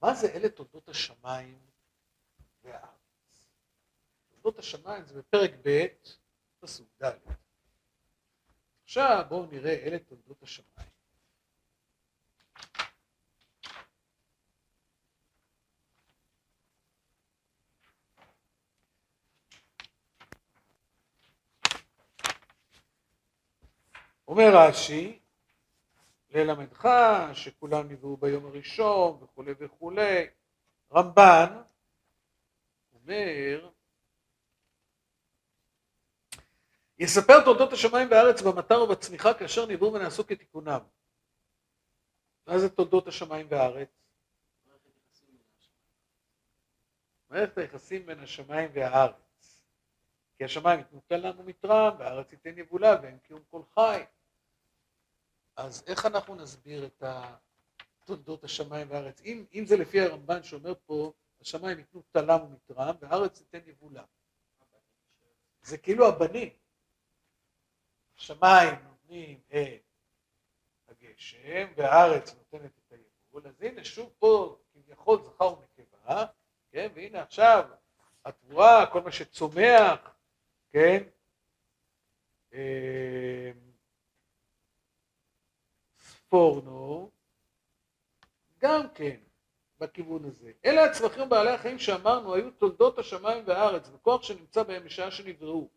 מה 0.02 0.14
זה 0.14 0.32
אלה 0.32 0.48
תולדות 0.48 0.88
השמיים 0.88 1.58
והארץ? 2.64 3.48
תולדות 4.30 4.58
השמיים 4.58 5.04
זה 5.06 5.18
בפרק 5.18 5.50
ב', 5.62 5.86
פסוק 6.60 6.88
ד'. 7.02 7.12
עכשיו 8.84 9.24
בואו 9.28 9.46
נראה 9.46 9.72
אלה 9.72 9.98
תולדות 9.98 10.42
השמיים. 10.42 10.95
אומר 24.28 24.50
רש"י, 24.54 25.18
ללמדך 26.30 26.88
שכולם 27.32 27.88
נבראו 27.88 28.16
ביום 28.16 28.46
הראשון 28.46 29.22
וכולי 29.22 29.52
וכולי, 29.58 30.26
רמב"ן 30.92 31.62
אומר 32.92 33.70
יספר 36.98 37.44
תולדות 37.44 37.72
השמיים 37.72 38.08
והארץ 38.10 38.42
במטר 38.42 38.82
ובצמיחה 38.82 39.34
כאשר 39.34 39.66
נבראו 39.66 39.92
ונעשו 39.92 40.26
כתיקונם. 40.26 40.80
מה 42.46 42.58
זה 42.58 42.68
תולדות 42.68 43.08
השמיים 43.08 43.46
והארץ? 43.50 43.88
מערכת 47.30 47.58
היחסים 47.58 48.06
בין 48.06 48.20
השמיים 48.20 48.70
והארץ. 48.74 49.64
כי 50.38 50.44
השמיים 50.44 50.78
ייתנו 50.78 51.00
לנו 51.10 51.42
מתרם 51.42 51.96
והארץ 51.98 52.32
ייתן 52.32 52.58
יבולה 52.58 52.96
והם 53.02 53.18
קיום 53.18 53.42
כל 53.50 53.62
חי. 53.74 54.02
אז 55.56 55.84
איך 55.86 56.06
אנחנו 56.06 56.34
נסביר 56.34 56.86
את 56.86 57.02
תולדות 58.04 58.44
השמיים 58.44 58.90
והארץ? 58.90 59.20
אם, 59.24 59.44
אם 59.54 59.64
זה 59.66 59.76
לפי 59.76 60.00
הרמב"ן 60.00 60.42
שאומר 60.42 60.72
פה, 60.86 61.12
השמיים 61.40 61.78
ייתנו 61.78 62.02
תלם 62.10 62.38
ומתרם, 62.42 62.94
והארץ 63.00 63.40
ייתן 63.40 63.70
יבולה. 63.70 64.04
זה 65.62 65.78
כאילו 65.78 66.08
הבנים. 66.08 66.50
השמיים 68.18 68.74
נותנים 68.84 69.40
את 69.50 69.82
הגשם, 70.88 71.72
והארץ 71.76 72.34
נותנת 72.34 72.70
את 72.78 72.92
היבול, 72.92 73.46
אז 73.48 73.62
הנה 73.62 73.84
שוב 73.84 74.12
פה 74.18 74.58
כביכול 74.72 75.22
זכר 75.22 75.54
ונקבה, 75.58 76.26
כן, 76.72 76.88
והנה 76.94 77.22
עכשיו 77.22 77.68
התבואה, 78.24 78.86
כל 78.92 79.00
מה 79.00 79.12
שצומח, 79.12 80.16
כן, 80.72 81.02
אה, 82.52 83.52
פורנו, 86.28 87.10
גם 88.60 88.88
כן 88.94 89.16
בכיוון 89.80 90.24
הזה. 90.24 90.50
אלה 90.64 90.84
הצרכים 90.84 91.28
בעלי 91.28 91.50
החיים 91.50 91.78
שאמרנו 91.78 92.34
היו 92.34 92.50
תולדות 92.50 92.98
השמיים 92.98 93.44
והארץ 93.46 93.90
וכוח 93.94 94.22
שנמצא 94.22 94.62
בהם 94.62 94.86
משעה 94.86 95.10
שנבראו. 95.10 95.68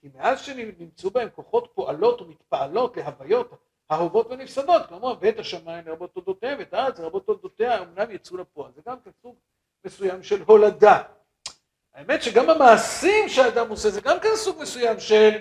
כי 0.00 0.08
מאז 0.14 0.40
שנמצאו 0.40 1.10
בהם 1.10 1.28
כוחות 1.34 1.70
פועלות 1.74 2.20
ומתפעלות 2.20 2.96
להוויות 2.96 3.50
אהובות 3.92 4.26
ונפסדות, 4.30 4.86
כלומר 4.86 5.14
בית 5.14 5.38
השמיים 5.38 5.86
לרבות 5.86 6.14
תולדותיהם 6.14 6.58
ואת 6.58 6.74
הארץ 6.74 6.98
לרבות 6.98 7.26
תולדותיה 7.26 7.82
אמנם 7.82 8.10
יצאו 8.10 8.36
לפועל. 8.36 8.72
זה 8.74 8.80
גם 8.86 8.96
כסוג 9.00 9.36
מסוים 9.84 10.22
של 10.22 10.42
הולדה. 10.42 11.02
האמת 11.94 12.22
שגם 12.22 12.50
המעשים 12.50 13.28
שהאדם 13.28 13.68
עושה 13.70 13.90
זה 13.90 14.00
גם 14.00 14.20
כן 14.20 14.28
סוג 14.34 14.62
מסוים 14.62 15.00
של 15.00 15.38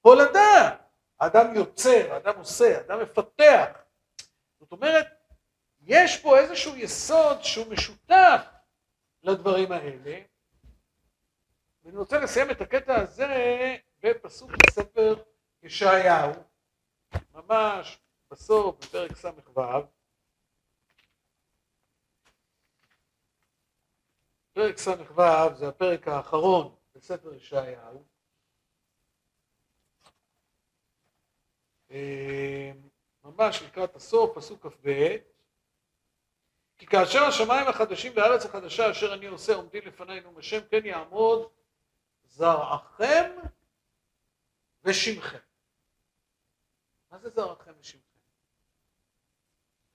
הולדה. 0.00 0.81
האדם 1.22 1.54
יוצר, 1.54 2.12
האדם 2.12 2.38
עושה, 2.38 2.78
האדם 2.78 3.00
מפתח. 3.00 3.68
זאת 4.60 4.72
אומרת, 4.72 5.06
יש 5.80 6.22
פה 6.22 6.38
איזשהו 6.38 6.76
יסוד 6.76 7.42
שהוא 7.42 7.66
משותף 7.72 8.46
לדברים 9.22 9.72
האלה. 9.72 10.20
ואני 11.84 11.96
רוצה 11.96 12.18
לסיים 12.18 12.50
את 12.50 12.60
הקטע 12.60 13.00
הזה 13.00 13.76
בפסוק 14.02 14.50
בספר 14.50 15.14
ישעיהו, 15.62 16.32
ממש 17.34 17.98
בסוף, 18.30 18.76
בפרק 18.78 19.16
ס"ו. 19.16 19.28
פרק 24.52 24.78
ס"ו 24.78 25.54
זה 25.54 25.68
הפרק 25.68 26.08
האחרון 26.08 26.74
בספר 26.94 27.34
ישעיהו. 27.34 28.11
ממש 33.24 33.62
לקראת 33.62 33.96
הסוף, 33.96 34.36
פסוק 34.36 34.66
כ"ב 34.66 35.16
כי 36.78 36.86
כאשר 36.86 37.22
השמיים 37.22 37.68
החדשים 37.68 38.12
והארץ 38.16 38.44
החדשה 38.44 38.90
אשר 38.90 39.14
אני 39.14 39.26
עושה 39.26 39.54
עומדים 39.54 39.82
לפניי 39.86 40.20
נאום 40.20 40.38
השם 40.38 40.60
כן 40.70 40.86
יעמוד 40.86 41.48
זרעכם 42.24 43.32
ושמכם. 44.84 45.38
מה 47.10 47.18
זה 47.18 47.30
זרעכם 47.30 47.72
ושמכם? 47.80 48.18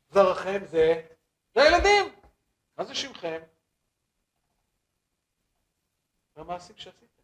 זרעכם 0.10 0.66
זה, 0.66 1.08
זה 1.56 1.62
הילדים. 1.62 2.16
מה 2.78 2.84
זה 2.84 2.96
שמכם? 2.96 3.42
זה 6.36 6.42
המעסיק 6.42 6.78
שעשיתם. 6.78 7.22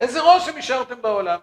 איזה 0.00 0.20
רושם 0.20 0.56
השארתם 0.58 1.02
בעולם? 1.02 1.40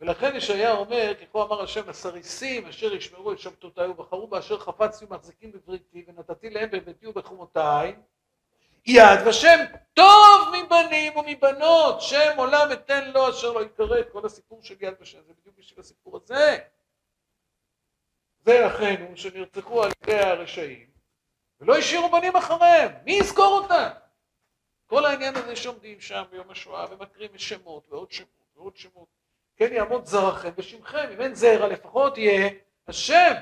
ולכן 0.00 0.36
ישעיה 0.36 0.72
אומר, 0.72 1.12
ככה 1.14 1.42
אמר 1.42 1.62
השם, 1.62 1.88
הסריסים 1.88 2.66
אשר 2.66 2.94
ישמרו 2.94 3.32
את 3.32 3.38
שבתותיי 3.38 3.88
ובחרו 3.88 4.26
באשר 4.26 4.58
חפצתי 4.58 5.04
ומחזיקים 5.04 5.52
בבריתי 5.52 6.04
ונתתי 6.08 6.50
להם 6.50 6.70
בביתי 6.70 7.06
ובחומותיי 7.06 7.96
יד 8.86 9.26
ושם 9.26 9.58
טוב 9.94 10.48
מבנים 10.52 11.16
ומבנות 11.16 12.00
שם 12.00 12.30
עולם 12.36 12.72
אתן 12.72 13.10
לו 13.10 13.30
אשר 13.30 13.52
לא 13.52 13.60
יכרת 13.60 14.12
כל 14.12 14.26
הסיפור 14.26 14.62
של 14.62 14.74
יד 14.80 14.94
ושם 15.00 15.18
זה 15.26 15.32
בדיוק 15.40 15.56
בשביל 15.58 15.80
הסיפור 15.80 16.16
הזה. 16.16 16.58
זה 18.44 18.66
אחינו 18.66 19.16
שנרצחו 19.16 19.82
על 19.84 19.90
ידי 20.02 20.18
הרשעים 20.18 20.90
ולא 21.60 21.76
השאירו 21.76 22.10
בנים 22.10 22.36
אחריהם 22.36 22.92
מי 23.04 23.12
יזכור 23.12 23.60
אותם? 23.62 23.88
כל 24.86 25.04
העניין 25.06 25.36
הזה 25.36 25.56
שעומדים 25.56 26.00
שם 26.00 26.22
ביום 26.30 26.50
השואה 26.50 26.86
ומקריאים 26.90 27.38
שמות 27.38 27.86
ועוד 27.88 28.12
שמות 28.12 28.50
ועוד 28.54 28.76
שמות 28.76 29.19
כן 29.60 29.72
יעמוד 29.72 30.06
זרעכם 30.06 30.50
ושמכם 30.56 31.08
אם 31.14 31.20
אין 31.20 31.34
זרע 31.34 31.68
לפחות 31.68 32.18
יהיה 32.18 32.50
השם 32.86 33.32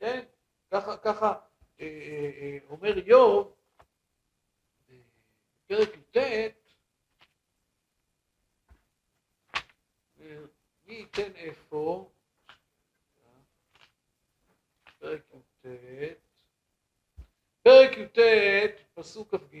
כן 0.00 0.24
ככה 0.70 0.96
ככה 0.96 1.34
אה, 1.80 1.86
אה, 2.40 2.58
אומר 2.70 2.98
איוב 2.98 3.56
פרק 5.66 5.88
י"ט, 5.96 6.16
מי 10.86 10.94
ייתן 10.94 11.36
איפה? 11.36 12.10
פרק 14.98 15.22
י"ט, 15.34 15.66
פרק 17.62 17.98
י"ט, 17.98 18.18
פסוק 18.94 19.34
כ"ג. 19.34 19.56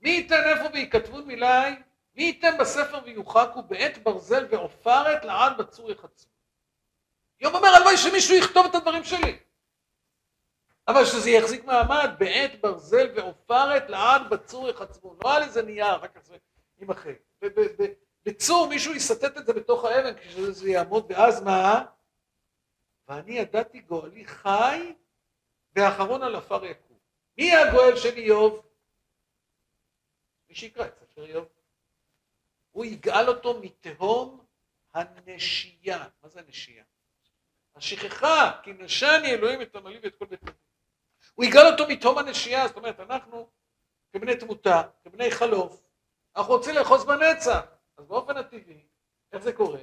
מי 0.00 0.10
ייתן 0.10 0.42
איפה 0.46 0.68
וייכתבון 0.72 1.26
מילי? 1.26 1.46
מי 2.14 2.22
ייתן 2.22 2.58
בספר 2.60 2.98
ויוחקו 3.04 3.62
בעת 3.62 3.98
ברזל 4.02 4.46
ועופרת 4.50 5.24
לעד 5.24 5.58
בצור 5.58 5.90
יחצו. 5.90 6.28
יום 7.40 7.54
אומר 7.54 7.68
הלוואי 7.68 7.96
שמישהו 7.96 8.36
יכתוב 8.36 8.66
את 8.66 8.74
הדברים 8.74 9.04
שלי. 9.04 9.38
אבל 10.88 11.04
שזה 11.04 11.30
יחזיק 11.30 11.64
מעמד 11.64 12.10
בעת 12.18 12.60
ברזל 12.60 13.06
ועופרת 13.16 13.90
לעד 13.90 14.30
בצור 14.30 14.68
יחצבו. 14.68 15.16
לא 15.24 15.36
על 15.36 15.42
איזה 15.42 15.62
נייר, 15.62 16.08
כך 16.08 16.20
זה 16.22 16.36
יימחק. 16.78 17.18
בצור 18.24 18.68
מישהו 18.68 18.94
יסטט 18.94 19.36
את 19.36 19.46
זה 19.46 19.52
בתוך 19.52 19.84
האבן 19.84 20.18
כשזה 20.18 20.70
יעמוד, 20.70 21.06
ואז 21.08 21.42
מה? 21.42 21.84
ואני 23.08 23.38
ידעתי 23.38 23.80
גואלי 23.80 24.26
חי 24.26 24.94
ואחרון 25.76 26.22
על 26.22 26.36
עפר 26.36 26.64
יקום. 26.64 26.98
מי 27.38 27.52
הגואל 27.52 27.96
של 27.96 28.16
איוב? 28.16 28.66
מי 30.48 30.54
שיקרא 30.54 30.86
את 30.86 30.94
ספר 30.96 31.24
איוב. 31.24 31.48
הוא 32.74 32.84
יגאל 32.84 33.28
אותו 33.28 33.60
מתהום 33.60 34.44
הנשייה. 34.94 36.04
מה 36.22 36.28
זה 36.28 36.40
הנשייה? 36.40 36.84
השכחה, 37.76 38.60
כי 38.62 38.72
נשני 38.72 39.30
אלוהים 39.30 39.62
את 39.62 39.76
עמלי 39.76 39.98
ואת 40.02 40.14
כל 40.14 40.24
בית 40.24 40.40
הוא 41.34 41.44
יגאל 41.44 41.66
אותו 41.66 41.88
מתום 41.88 42.18
הנשייה, 42.18 42.68
זאת 42.68 42.76
אומרת, 42.76 43.00
אנחנו 43.00 43.48
כבני 44.12 44.36
תמותה, 44.36 44.82
כבני 45.04 45.30
חלוף, 45.30 45.82
אנחנו 46.36 46.52
רוצים 46.54 46.74
לאחוז 46.74 47.04
בנצח. 47.04 47.60
אז 47.96 48.06
באופן 48.06 48.36
הטבעי, 48.36 48.86
איך 49.32 49.42
זה 49.42 49.52
קורה? 49.52 49.80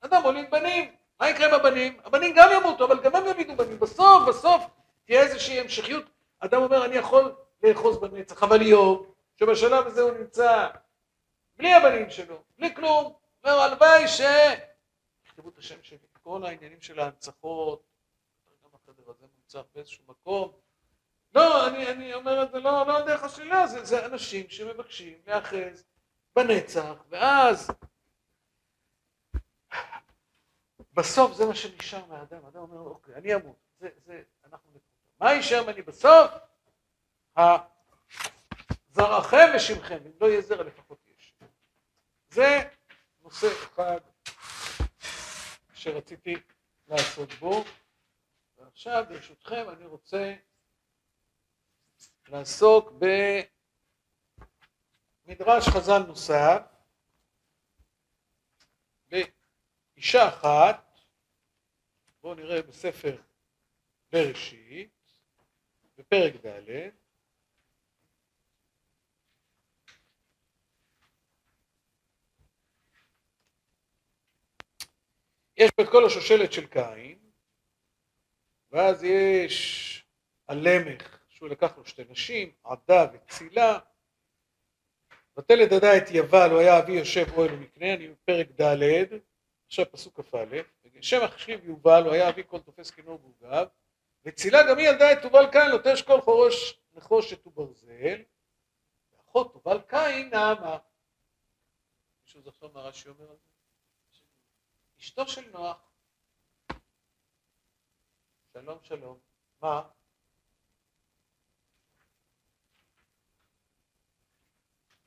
אדם 0.00 0.22
מוליד 0.22 0.50
בנים, 0.50 0.94
מה 1.20 1.30
יקרה 1.30 1.48
עם 1.48 1.54
הבנים? 1.54 2.00
הבנים 2.04 2.34
גם 2.36 2.48
ימותו, 2.52 2.84
אבל 2.84 3.00
גם 3.02 3.16
הם 3.16 3.26
ימידו 3.26 3.56
בנים. 3.56 3.78
בסוף, 3.78 4.28
בסוף, 4.28 4.62
תהיה 5.04 5.22
איזושהי 5.22 5.60
המשכיות. 5.60 6.04
אדם 6.38 6.62
אומר, 6.62 6.84
אני 6.84 6.96
יכול 6.96 7.34
לאחוז 7.62 7.98
בנצח, 7.98 8.42
אבל 8.42 8.60
איוב, 8.60 9.14
שבשלב 9.36 9.86
הזה 9.86 10.00
הוא 10.00 10.10
נמצא 10.10 10.68
בלי 11.56 11.74
הבנים 11.74 12.10
שלו, 12.10 12.42
בלי 12.58 12.74
כלום, 12.74 13.12
אומר, 13.44 13.54
הלוואי 13.60 14.08
ש... 14.08 14.20
תכתבו 15.22 15.48
את 15.48 15.58
השם 15.58 15.82
שלי, 15.82 15.98
כל 16.22 16.44
העניינים 16.44 16.80
של 16.80 17.00
ההנצחות, 17.00 17.82
החדר 18.74 19.10
הזה 19.10 19.26
מונצח 19.34 19.62
באיזשהו 19.74 20.04
מקום. 20.08 20.52
לא, 21.34 21.68
אני, 21.68 21.90
אני 21.90 22.14
אומר 22.14 22.42
את 22.42 22.50
זה 22.50 22.58
לא, 22.58 22.86
לא 22.86 23.00
דרך 23.00 23.24
השלילה, 23.24 23.66
זה, 23.66 23.84
זה 23.84 24.06
אנשים 24.06 24.48
שמבקשים 24.48 25.18
להאחז 25.26 25.84
בנצח, 26.36 27.04
ואז 27.08 27.70
בסוף 30.92 31.32
זה 31.32 31.46
מה 31.46 31.54
שנשאר 31.54 32.06
מהאדם, 32.06 32.44
האדם 32.44 32.60
אומר, 32.60 32.78
אוקיי, 32.78 33.14
אני 33.14 33.34
אמות, 33.34 33.56
זה, 33.80 33.88
זה, 34.06 34.22
אנחנו 34.44 34.70
נקודה. 34.70 34.84
מה 35.20 35.32
יישאר 35.32 35.62
ממני 35.62 35.82
בסוף? 35.82 36.30
זרעכם 38.90 39.46
ושמכם, 39.56 39.98
אם 40.06 40.12
לא 40.20 40.26
יהיה 40.26 40.40
זרע 40.40 40.62
לפחות. 40.62 41.03
זה 42.34 42.70
נושא 43.20 43.46
אחד 43.46 44.00
שרציתי 45.74 46.34
לעסוק 46.88 47.30
בו. 47.38 47.64
ועכשיו 48.56 49.04
ברשותכם 49.08 49.70
אני 49.70 49.86
רוצה 49.86 50.34
לעסוק 52.28 52.92
במדרש 55.26 55.68
חז"ל 55.68 55.98
נוסף 56.06 56.62
באישה 59.08 60.28
אחת, 60.28 60.98
בואו 62.20 62.34
נראה 62.34 62.62
בספר 62.62 63.16
בראשית, 64.12 64.90
בפרק 65.98 66.34
ד' 66.46 67.03
יש 75.56 75.70
פה 75.70 75.82
את 75.82 75.88
כל 75.88 76.06
השושלת 76.06 76.52
של 76.52 76.66
קין 76.66 77.18
ואז 78.70 79.04
יש 79.04 80.06
הלמך, 80.48 81.18
שהוא 81.28 81.48
לקח 81.48 81.76
לו 81.76 81.84
שתי 81.84 82.02
נשים, 82.08 82.52
עדה 82.64 83.06
וצילה. 83.12 83.78
ותלד 85.38 85.72
עדה 85.72 85.96
את 85.96 86.04
יבל, 86.10 86.50
הוא 86.50 86.60
היה 86.60 86.78
אבי 86.78 86.92
יושב 86.92 87.26
אוהל 87.36 87.54
ומקנה, 87.54 87.94
אני 87.94 88.08
בפרק 88.08 88.46
ד', 88.60 88.82
עכשיו 89.66 89.92
פסוק 89.92 90.20
כ"א, 90.20 90.44
שם 91.00 91.22
החשיב 91.22 91.64
יובל, 91.64 92.02
הוא 92.04 92.12
היה 92.12 92.28
אבי 92.28 92.42
כל 92.46 92.60
תופס 92.60 92.90
כנור 92.90 93.18
ועוגב, 93.22 93.66
וצילה 94.24 94.58
גם 94.70 94.78
היא 94.78 94.88
ילדה 94.88 95.12
את 95.12 95.18
תובל 95.22 95.46
קין, 95.52 95.70
לוטש 95.70 96.02
כל 96.02 96.20
חורש 96.20 96.80
נחושת 96.94 97.46
וברזל, 97.46 98.22
ואחות 99.12 99.52
תובל 99.52 99.80
קין 99.88 100.30
נעמה. 100.30 100.78
מישהו 102.24 102.42
זוכר 102.42 102.68
מה 102.74 102.80
רש"י 102.80 103.08
אומר 103.08 103.30
על 103.30 103.36
זה? 103.36 103.53
אשתו 105.04 105.28
של 105.28 105.50
נוח. 105.50 105.76
שלום 108.52 108.78
שלום. 108.82 109.18
מה? 109.62 109.88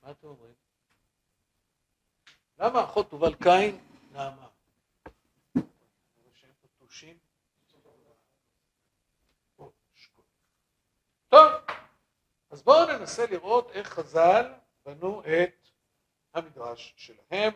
מה 0.02 0.12
אתם 0.12 0.28
אומרים? 0.28 0.54
למה 2.58 2.84
אחות 2.84 3.10
תובל 3.10 3.36
קין 3.44 3.88
נעמה? 4.12 4.48
טוב, 11.30 11.54
אז 12.50 12.64
בואו 12.64 12.86
ננסה 12.86 13.26
לראות 13.26 13.72
איך 13.72 13.88
חז"ל 13.88 14.54
בנו 14.86 15.22
את 15.22 15.70
המדרש 16.34 16.94
שלהם. 16.98 17.54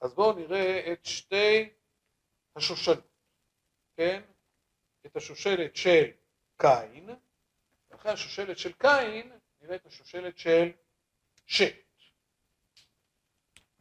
אז 0.00 0.14
בואו 0.14 0.32
נראה 0.32 0.92
את 0.92 1.04
שתי 1.04 1.70
השושלות, 2.56 3.04
כן? 3.96 4.22
את 5.06 5.16
השושלת 5.16 5.76
של 5.76 6.10
קין, 6.58 7.10
ואחרי 7.90 8.12
השושלת 8.12 8.58
של 8.58 8.72
קין 8.72 9.38
נראה 9.60 9.76
את 9.76 9.86
השושלת 9.86 10.38
של 10.38 10.72
שת. 11.46 11.74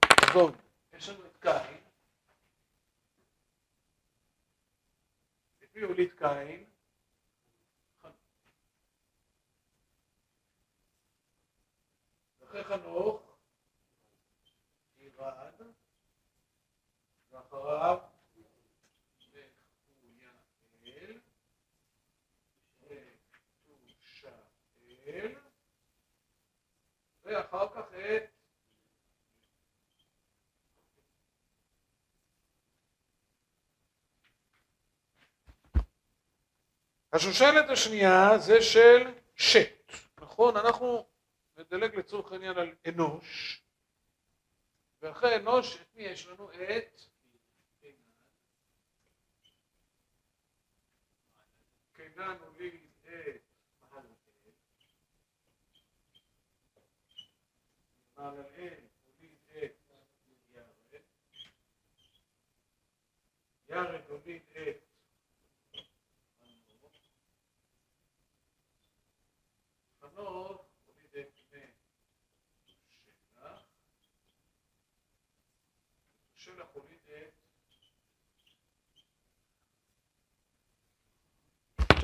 אז 0.04 0.30
בואו, 0.34 0.50
יש 0.94 1.10
לנו 1.10 1.26
את 1.26 1.38
קין, 1.42 1.86
מי 5.76 5.82
הוליד 5.82 6.12
קין? 6.18 6.66
אחרי 12.44 12.64
חנוך, 12.64 13.25
ותושאל, 23.70 25.36
ואחר 27.24 27.68
כך 27.76 27.94
את 27.94 28.36
השושלת 37.14 37.70
השנייה 37.70 38.38
זה 38.38 38.62
של 38.62 39.14
שת, 39.36 39.92
נכון? 40.18 40.58
אנחנו 40.58 41.08
נדלג 41.58 41.96
לצורך 41.96 42.32
העניין 42.32 42.58
על 42.58 42.76
אנוש, 42.88 43.62
ואחרי 45.02 45.36
אנוש, 45.36 45.76
את 45.82 45.96
מי 45.96 46.04
יש 46.04 46.28
לנו? 46.28 46.52
את 46.52 47.02
קינן 52.16 52.38
הוליד 52.40 52.74
את 53.04 53.42
מהללאל 58.16 58.84
הוליד 59.06 59.38
את 59.48 59.76
ירד, 60.50 61.02
ירד 63.70 64.02
הוליד 64.10 64.42
את 64.52 64.84
חנוך 70.02 70.66
הוליד 70.86 71.16
את 71.16 71.32
בני 71.52 71.68
שלח, 72.90 73.62
שלח 76.34 76.68
הוליד 76.74 77.00
את 77.08 77.46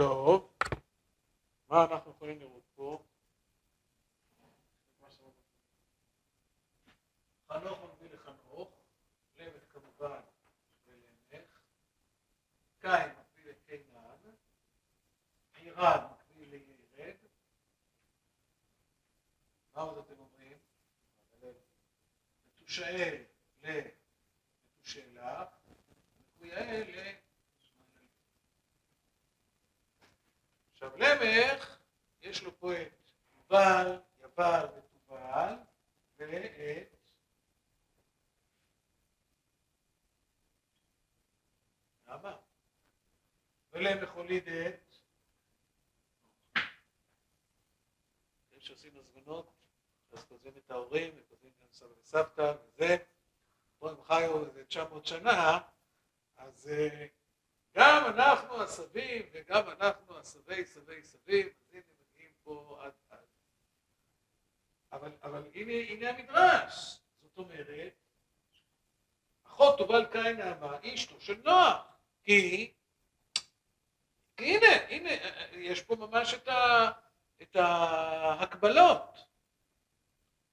טוב, 0.02 0.58
מה 1.68 1.84
אנחנו 1.84 2.12
יכולים 2.12 2.40
לראות 2.40 2.64
פה? 2.76 3.04
חנוך 7.48 7.80
מביא 7.84 8.10
לחנוך, 8.10 8.70
למד 9.38 9.66
כמובן 9.70 10.22
ולמך, 10.86 11.60
קין 12.80 13.12
מקביל 13.20 13.50
לקינן, 13.50 14.32
ירד 15.58 16.02
מקביל 16.12 16.50
לירד, 16.50 17.16
מה 19.76 19.82
עוד 19.82 19.98
אתם 19.98 20.20
אומרים? 20.20 20.58
מתושאל 22.46 23.24
למתושאלה, 23.64 25.46
מקויאל 26.20 26.84
ל... 26.84 27.21
עכשיו 30.84 30.98
למך, 30.98 31.80
יש 32.22 32.44
לו 32.44 32.60
פה 32.60 32.82
את 32.82 33.12
יובל, 33.36 34.00
יבל 34.20 34.66
ותובל, 34.78 35.54
ואת 36.18 36.96
למה? 42.08 42.38
ולמך 43.72 44.12
הוליד 44.12 44.48
את 44.48 44.96
יש 48.52 48.68
שעושים 48.68 48.98
הזמנות, 48.98 49.54
אז 50.12 50.24
כותבים 50.24 50.54
את 50.58 50.72
ההורים, 50.72 51.14
וכותבים 51.16 51.52
גם 51.62 51.68
סבא 51.72 51.94
וסבתא 52.02 52.54
וזה, 52.64 52.98
פה 53.80 53.90
הם 53.90 54.04
חיו 54.04 54.46
איזה 54.46 54.66
900 54.66 55.06
שנה, 55.06 55.60
אז 56.38 56.70
uh, 56.72 57.21
גם 57.74 58.06
אנחנו 58.06 58.62
הסבים 58.62 59.26
וגם 59.32 59.70
אנחנו 59.70 60.18
הסבי 60.18 60.66
סבי 60.66 61.04
סבים, 61.04 61.48
אז 61.48 61.74
הנה 61.74 61.82
מגיעים 62.02 62.32
פה 62.44 62.80
עד 62.82 62.92
עד. 63.10 63.20
אבל, 64.92 65.12
אבל 65.24 65.44
הנה, 65.54 65.74
הנה 65.74 66.10
המדרש, 66.10 67.00
זאת 67.22 67.38
אומרת, 67.38 67.94
אחות 69.48 69.78
תובל 69.78 70.06
קין 70.06 70.38
נעמה, 70.38 70.78
אשתו 70.84 71.22
של 71.22 71.42
נוח, 71.46 71.82
כי, 72.24 72.74
הנה, 74.38 74.68
הנה, 74.90 75.10
יש 75.52 75.82
פה 75.82 75.96
ממש 75.96 76.34
את, 76.34 76.48
ה, 76.48 76.92
את 77.42 77.56
ההקבלות. 77.56 79.26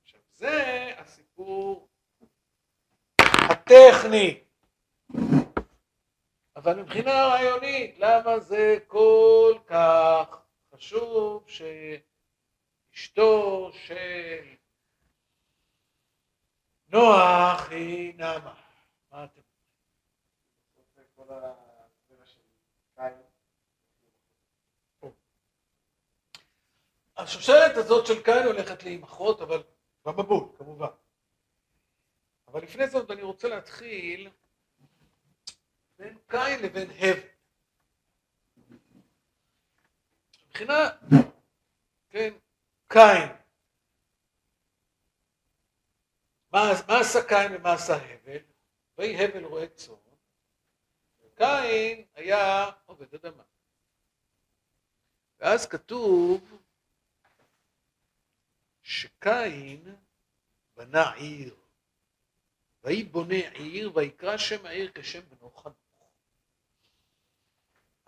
עכשיו 0.02 0.20
זה 0.30 0.92
הסיפור 0.98 1.88
הטכני. 3.18 4.40
אבל 6.58 6.82
מבחינה 6.82 7.10
רעיונית, 7.10 7.98
למה 7.98 8.38
זה 8.40 8.78
כל 8.86 9.58
כך 9.66 10.38
חשוב 10.74 11.48
שאשתו 12.92 13.70
של 13.72 14.54
נוח 16.88 17.70
היא 17.70 18.14
נעמה? 18.14 18.54
מה 19.12 19.24
אתם 19.24 19.40
השושלת 27.16 27.76
הזאת 27.76 28.06
של 28.06 28.22
קין 28.22 28.46
הולכת 28.46 28.82
להימחות, 28.82 29.40
אבל 29.42 29.62
במבול, 30.04 30.48
כמובן. 30.58 30.86
אבל 32.48 32.62
לפני 32.62 32.86
זאת 32.86 33.10
אני 33.10 33.22
רוצה 33.22 33.48
להתחיל 33.48 34.30
בין 35.98 36.18
קין 36.28 36.62
לבין 36.62 36.90
הבל. 36.90 37.28
מבחינה, 40.46 40.88
כן, 42.10 42.34
קין. 42.88 43.28
מה, 46.50 46.60
מה 46.88 47.00
עשה 47.00 47.18
קין 47.28 47.54
ומה 47.56 47.72
עשה 47.72 47.94
הבל? 47.96 48.38
ויהי 48.98 49.24
הבל 49.24 49.44
רועה 49.44 49.68
צאן, 49.68 49.94
וקין 51.20 52.06
היה 52.14 52.70
עובד 52.86 53.14
אדמה. 53.14 53.42
ואז 55.38 55.66
כתוב 55.66 56.62
שקין 58.82 59.96
בנה 60.76 61.12
עיר, 61.14 61.56
ויהי 62.84 63.04
בונה 63.04 63.48
עיר, 63.52 63.96
ויקרא 63.96 64.36
שם 64.36 64.66
העיר 64.66 64.92
כשם 64.94 65.20
בנו 65.20 65.50
חנוך. 65.50 65.77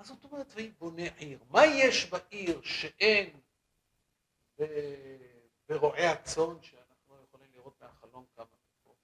מה 0.01 0.07
זאת 0.07 0.25
אומרת 0.25 0.47
ויהי 0.55 0.71
בונה 0.71 1.03
עיר? 1.17 1.39
מה 1.51 1.67
יש 1.67 2.11
בעיר 2.11 2.61
שאין 2.63 3.41
ברועי 5.69 6.07
הצאן 6.07 6.63
שאנחנו 6.63 7.23
יכולים 7.23 7.53
לראות 7.53 7.81
מהחלום 7.81 8.27
כמה 8.37 8.47
פה? 8.83 8.95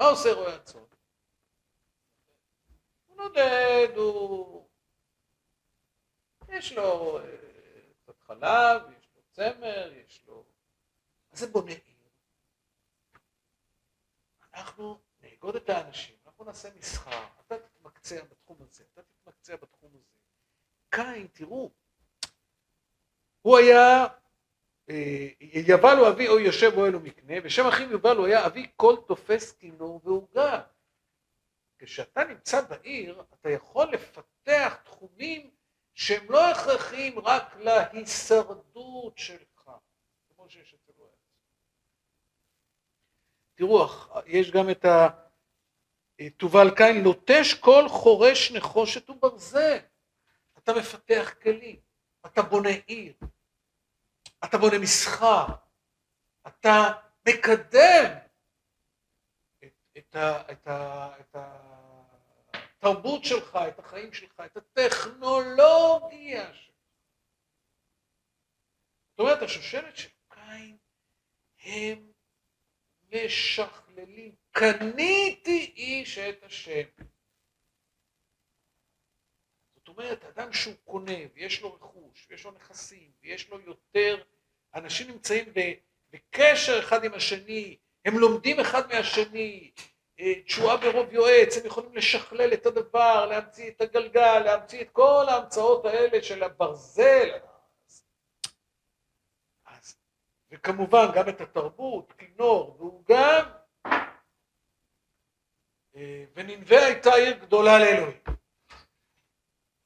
מה 0.00 0.06
עושה 0.06 0.32
רועה 0.32 0.54
הצאן? 0.54 0.84
הוא 3.06 3.16
נודד, 3.16 3.88
הוא... 3.96 4.68
יש 6.48 6.72
לו 6.72 7.18
אה, 7.18 7.24
קצת 8.02 8.20
חלב, 8.20 8.82
יש 8.98 9.08
לו 9.14 9.22
צמר, 9.30 9.92
יש 9.92 10.24
לו... 10.26 10.44
מה 11.30 11.36
זה 11.36 11.46
בונה 11.46 11.72
עיר? 11.72 12.08
אנחנו 14.54 15.00
נאגוד 15.20 15.56
את 15.56 15.68
האנשים, 15.68 16.16
אנחנו 16.26 16.44
נעשה 16.44 16.74
מסחר, 16.74 17.26
אתה 17.46 17.54
תתמקצע 18.04 18.24
בתחום 18.24 18.56
הזה, 18.60 18.84
אתה 18.92 19.02
תתמקצע 19.02 19.56
בתחום 19.56 19.90
הזה. 19.94 20.18
קין, 20.90 21.26
תראו, 21.26 21.70
הוא 23.42 23.58
היה, 23.58 24.06
אה, 24.90 25.28
יבל 25.40 25.96
הוא 25.98 26.08
אבי 26.08 26.28
או 26.28 26.38
יושב 26.38 26.70
אוהל 26.76 26.96
ומקנה, 26.96 27.34
ושם 27.44 27.66
אחיו 27.66 27.90
יובל 27.90 28.16
הוא 28.16 28.26
היה 28.26 28.46
אבי 28.46 28.70
כל 28.76 28.96
תופס 29.06 29.52
כינור 29.52 30.00
ועוגה. 30.04 30.62
כשאתה 31.78 32.24
נמצא 32.24 32.60
בעיר, 32.60 33.22
אתה 33.34 33.50
יכול 33.50 33.92
לפתח 33.92 34.74
תחומים 34.84 35.50
שהם 35.94 36.30
לא 36.30 36.50
הכרחיים 36.50 37.18
רק 37.18 37.56
להישרדות 37.56 39.18
שלך, 39.18 39.70
כמו 40.28 40.50
שיש 40.50 40.74
אצל 40.74 40.92
רועי 40.96 41.12
תראו, 43.54 43.86
יש 44.26 44.50
גם 44.50 44.70
את 44.70 44.84
ה... 44.84 45.23
תובל 46.36 46.70
קין, 46.76 47.04
לוטש 47.04 47.54
כל 47.54 47.88
חורש 47.88 48.52
נחושת 48.52 49.10
וברזל. 49.10 49.78
אתה 50.58 50.72
מפתח 50.72 51.34
כלים, 51.42 51.80
אתה 52.26 52.42
בונה 52.42 52.68
עיר, 52.86 53.14
אתה 54.44 54.58
בונה 54.58 54.78
מסחר, 54.78 55.46
אתה 56.46 56.92
מקדם 57.28 58.18
את, 59.64 59.74
את, 59.98 60.16
ה, 60.16 60.52
את, 60.52 60.66
ה, 60.66 61.10
את 61.20 61.36
התרבות 62.52 63.24
שלך, 63.24 63.58
את 63.68 63.78
החיים 63.78 64.12
שלך, 64.12 64.40
את 64.44 64.56
הטכנולוגיה 64.56 66.54
שלך. 66.54 66.74
זאת 69.10 69.20
אומרת, 69.20 69.42
השושלת 69.42 69.96
של 69.96 70.08
קין 70.28 70.76
הם 71.58 72.12
משכללים. 73.14 74.34
קניתי 74.50 75.72
איש 75.76 76.18
את 76.18 76.42
השם. 76.42 76.82
זאת 79.76 79.88
אומרת, 79.88 80.24
אדם 80.24 80.52
שהוא 80.52 80.74
קונה 80.84 81.18
ויש 81.34 81.62
לו 81.62 81.74
רכוש 81.74 82.26
ויש 82.30 82.44
לו 82.44 82.50
נכסים 82.50 83.10
ויש 83.22 83.48
לו 83.48 83.60
יותר, 83.60 84.22
אנשים 84.74 85.08
נמצאים 85.08 85.52
בקשר 86.10 86.78
אחד 86.78 87.04
עם 87.04 87.14
השני, 87.14 87.76
הם 88.04 88.18
לומדים 88.18 88.60
אחד 88.60 88.88
מהשני, 88.88 89.70
אה, 90.20 90.42
תשועה 90.46 90.76
ברוב 90.76 91.12
יועץ, 91.12 91.56
הם 91.56 91.66
יכולים 91.66 91.96
לשכלל 91.96 92.52
את 92.52 92.66
הדבר, 92.66 93.26
להמציא 93.26 93.70
את 93.70 93.80
הגלגל, 93.80 94.38
להמציא 94.38 94.80
את 94.80 94.90
כל 94.90 95.26
ההמצאות 95.28 95.84
האלה 95.84 96.22
של 96.22 96.42
הברזל. 96.42 97.30
אז, 99.66 99.96
וכמובן 100.54 101.06
גם 101.14 101.28
את 101.28 101.40
התרבות, 101.40 102.12
כינור, 102.18 102.76
והוא 102.78 103.04
גם, 103.08 103.50
אה, 105.96 106.24
וננבה 106.34 106.86
הייתה 106.86 107.14
עיר 107.14 107.38
גדולה 107.38 107.78
לאלוהים. 107.78 108.20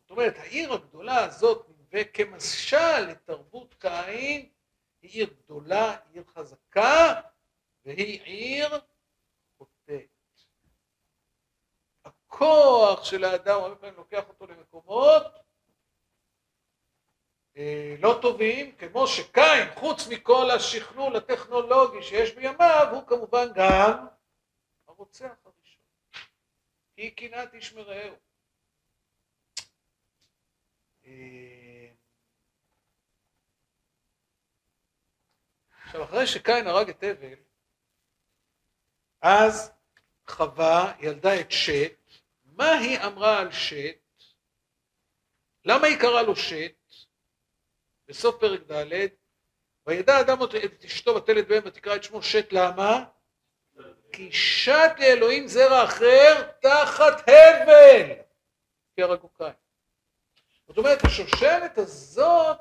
זאת 0.01 0.11
אומרת, 0.11 0.35
העיר 0.39 0.73
הגדולה 0.73 1.25
הזאת 1.25 1.67
ננבה 1.69 2.05
כמשל 2.05 3.01
לתרבות 3.09 3.75
קין, 3.75 4.49
היא 5.03 5.11
עיר 5.11 5.35
גדולה, 5.45 5.97
עיר 6.13 6.25
חזקה, 6.35 7.21
והיא 7.85 8.23
עיר 8.23 8.69
חוטאת. 9.59 10.09
הכוח 12.05 13.05
של 13.05 13.25
האדם 13.25 13.61
הרבה 13.61 13.77
פעמים 13.77 13.97
לוקח 13.97 14.29
אותו 14.29 14.47
למקומות 14.47 15.48
לא 17.99 18.19
טובים, 18.23 18.77
כמו 18.77 19.07
שקין, 19.07 19.75
חוץ 19.75 20.07
מכל 20.07 20.51
השכלול 20.51 21.17
הטכנולוגי 21.17 22.03
שיש 22.03 22.35
בימיו, 22.35 22.89
הוא 22.91 23.07
כמובן 23.07 23.49
גם 23.55 24.07
הרוצח 24.87 25.35
הראשון. 25.45 25.83
כי 26.97 27.11
קנאת 27.11 27.55
איש 27.55 27.73
מרעהו. 27.73 28.15
אה, 31.05 31.89
עכשיו, 35.85 36.05
אחרי 36.05 36.27
שקין 36.27 36.67
הרג 36.67 36.89
את 36.89 37.03
הבל, 37.03 37.39
אז 39.21 39.73
חווה 40.29 40.93
ילדה 41.01 41.41
את 41.41 41.51
שת, 41.51 41.93
מה 42.45 42.71
היא 42.73 42.99
אמרה 42.99 43.39
על 43.41 43.53
שת? 43.53 44.23
למה 45.65 45.87
היא 45.87 45.99
קראה 46.01 46.23
לו 46.23 46.37
שת? 46.37 46.78
בסוף 48.09 48.41
פרק 48.41 48.61
ד' 48.73 49.07
וידע 49.87 50.21
אדם 50.21 50.39
את 50.43 50.85
אשתו 50.85 51.15
ותלד 51.15 51.49
בהם 51.49 51.63
ותקרא 51.67 51.97
את 51.97 52.05
שמו 52.05 52.23
שת 52.23 52.53
למה? 52.53 53.05
כי 54.13 54.33
שת 54.33 54.93
לאלוהים 54.99 55.49
זרע 55.49 55.85
אחר 55.85 56.51
תחת 56.61 57.29
הבל 57.29 58.15
כי 58.95 59.03
הרגו 59.03 59.29
קין. 59.29 59.53
זאת 60.67 60.79
אומרת 60.79 61.05
השושלת 61.05 61.79
הזאת 61.79 62.59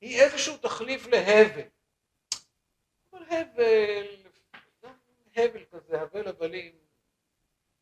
היא 0.00 0.20
איזשהו 0.20 0.56
תחליף 0.56 1.06
להבל. 1.06 1.68
אבל 3.12 3.22
הבל, 3.22 4.06
גם 4.82 4.94
הבל 5.36 5.64
כזה, 5.64 6.02
הבל 6.02 6.28
הבלים, 6.28 6.72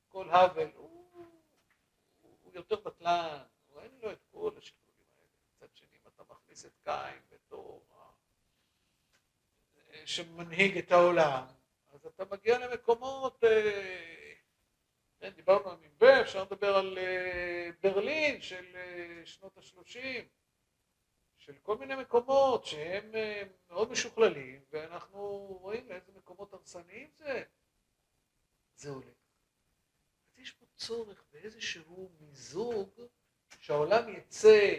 כל 0.09 0.31
הבל, 0.31 0.69
הוא, 0.75 1.27
הוא 2.43 2.53
יותר 2.55 2.77
בטלן, 2.77 3.39
הוא 3.67 3.81
אין 3.83 3.91
לו 4.03 4.13
את 4.13 4.19
כל 4.33 4.51
שני, 4.61 4.80
את 6.67 6.73
קין 6.85 7.21
בתור 7.31 7.87
שמנהיג 10.05 10.79
את 10.79 10.93
העולם, 10.93 11.45
אז 11.93 12.07
אתה 12.07 12.25
מגיע 12.31 12.59
למקומות 12.59 13.45
כן, 15.21 15.31
דיברנו 15.31 15.71
על 15.71 15.77
מנבה, 15.77 16.21
אפשר 16.21 16.43
לדבר 16.43 16.77
על 16.77 16.99
אה, 16.99 17.71
ברלין 17.83 18.41
של 18.41 18.77
אה, 18.77 19.23
שנות 19.25 19.59
השלושים, 19.59 20.29
של 21.39 21.59
כל 21.63 21.79
מיני 21.79 21.97
מקומות 21.97 22.67
שהם 22.67 23.15
אה, 23.15 23.43
מאוד 23.71 23.91
משוכללים, 23.91 24.61
ואנחנו 24.71 25.21
רואים 25.61 25.89
לאיזה 25.89 26.13
מקומות 26.13 26.53
הרסניים 26.53 27.11
זה, 27.15 27.43
זה. 28.75 28.91
אז 28.91 30.39
יש 30.39 30.51
פה 30.51 30.67
צורך 30.77 31.25
באיזשהו 31.33 32.11
מיזוג 32.21 33.01
שהעולם 33.61 34.09
יצא 34.09 34.77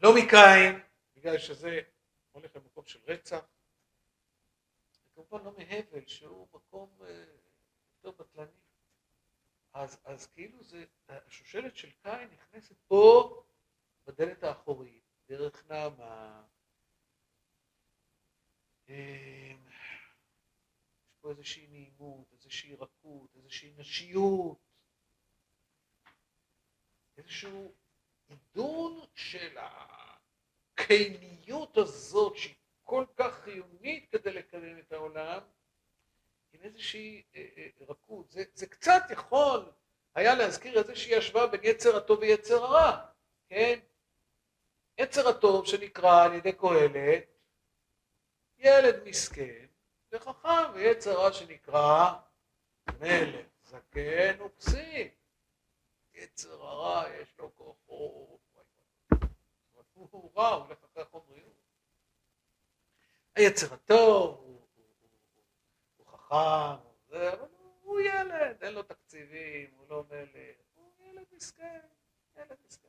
לא 0.00 0.14
מקין, 0.14 0.80
בגלל 1.16 1.38
שזה 1.38 1.80
הולך 2.32 2.56
למקום 2.56 2.86
של 2.86 3.00
רצח, 3.04 3.44
וכמובן 5.06 5.44
לא 5.44 5.52
מהבל, 5.58 6.06
שהוא 6.06 6.48
מקום 6.52 6.98
יותר 7.96 8.10
בטלני. 8.22 8.60
אז, 9.72 10.00
אז 10.04 10.26
כאילו 10.26 10.64
זה, 10.64 10.84
השושלת 11.08 11.76
של 11.76 11.90
קין 11.90 12.30
נכנסת 12.30 12.76
פה 12.86 13.42
בדלת 14.06 14.42
האחורית, 14.42 15.04
דרך 15.28 15.70
נעמה. 15.70 16.44
אמ, 18.88 19.68
יש 21.08 21.16
פה 21.20 21.30
איזושהי 21.30 21.66
נעימות, 21.66 22.32
איזושהי 22.32 22.74
רכות, 22.74 23.36
איזושהי 23.36 23.74
נשיות, 23.76 24.58
איזשהו 27.16 27.74
עידון 28.28 29.06
של 29.14 29.58
הקייניות 30.86 31.76
הזאת 31.76 32.36
שהיא 32.36 32.54
כל 32.82 33.04
כך 33.16 33.34
חיונית 33.44 34.10
כדי 34.10 34.32
לקדם 34.32 34.78
את 34.78 34.92
העולם, 34.92 35.40
עם 36.52 36.60
איזושהי 36.62 37.22
אה, 37.34 37.46
אה, 37.56 37.68
רכות. 37.88 38.30
זה, 38.30 38.44
זה 38.54 38.66
קצת 38.66 39.02
יכול 39.10 39.72
היה 40.14 40.34
להזכיר 40.34 40.78
איזושהי 40.78 41.16
השוואה 41.16 41.46
בין 41.46 41.60
יצר 41.62 41.96
הטוב 41.96 42.18
ויצר 42.20 42.64
הרע, 42.64 43.06
כן? 43.48 43.78
יצר 44.98 45.28
הטוב 45.28 45.66
שנקרא 45.66 46.24
על 46.24 46.34
ידי 46.34 46.52
קהלת 46.52 47.24
ילד 48.58 49.04
מסכן 49.04 49.66
וחכם, 50.12 50.72
ויצר 50.74 51.10
הרע 51.10 51.32
שנקרא 51.32 52.12
מלך 53.00 53.46
זקן 53.64 54.40
וכסיל. 54.40 55.08
יצר 56.14 56.62
הרע 56.62 57.04
יש 57.20 57.34
לו 57.38 57.50
כוחו, 57.54 58.35
הוא 60.16 60.30
רע, 60.36 60.48
הוא 60.48 60.64
הולך 60.64 60.78
אחרי 60.84 61.02
החומריות. 61.02 61.56
היצר 63.34 63.74
הטוב 63.74 64.46
חכם, 66.06 66.84
זה, 67.08 67.32
אבל 67.32 67.48
הוא 67.82 68.00
ילד, 68.00 68.56
אין 68.62 68.74
לו 68.74 68.82
תקציבים, 68.82 69.70
הוא 69.76 69.86
לא 69.88 70.04
מלך, 70.10 70.56
הוא 70.74 70.92
ילד 70.98 71.24
מסכן, 71.32 71.80
ילד 72.36 72.56
מסכן. 72.66 72.88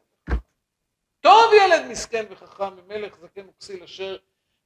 טוב 1.19 1.51
ילד 1.53 1.91
מסכן 1.91 2.25
וחכם 2.29 2.75
ממלך 2.75 3.19
זקן 3.19 3.49
וכסיל 3.49 3.83
אשר 3.83 4.17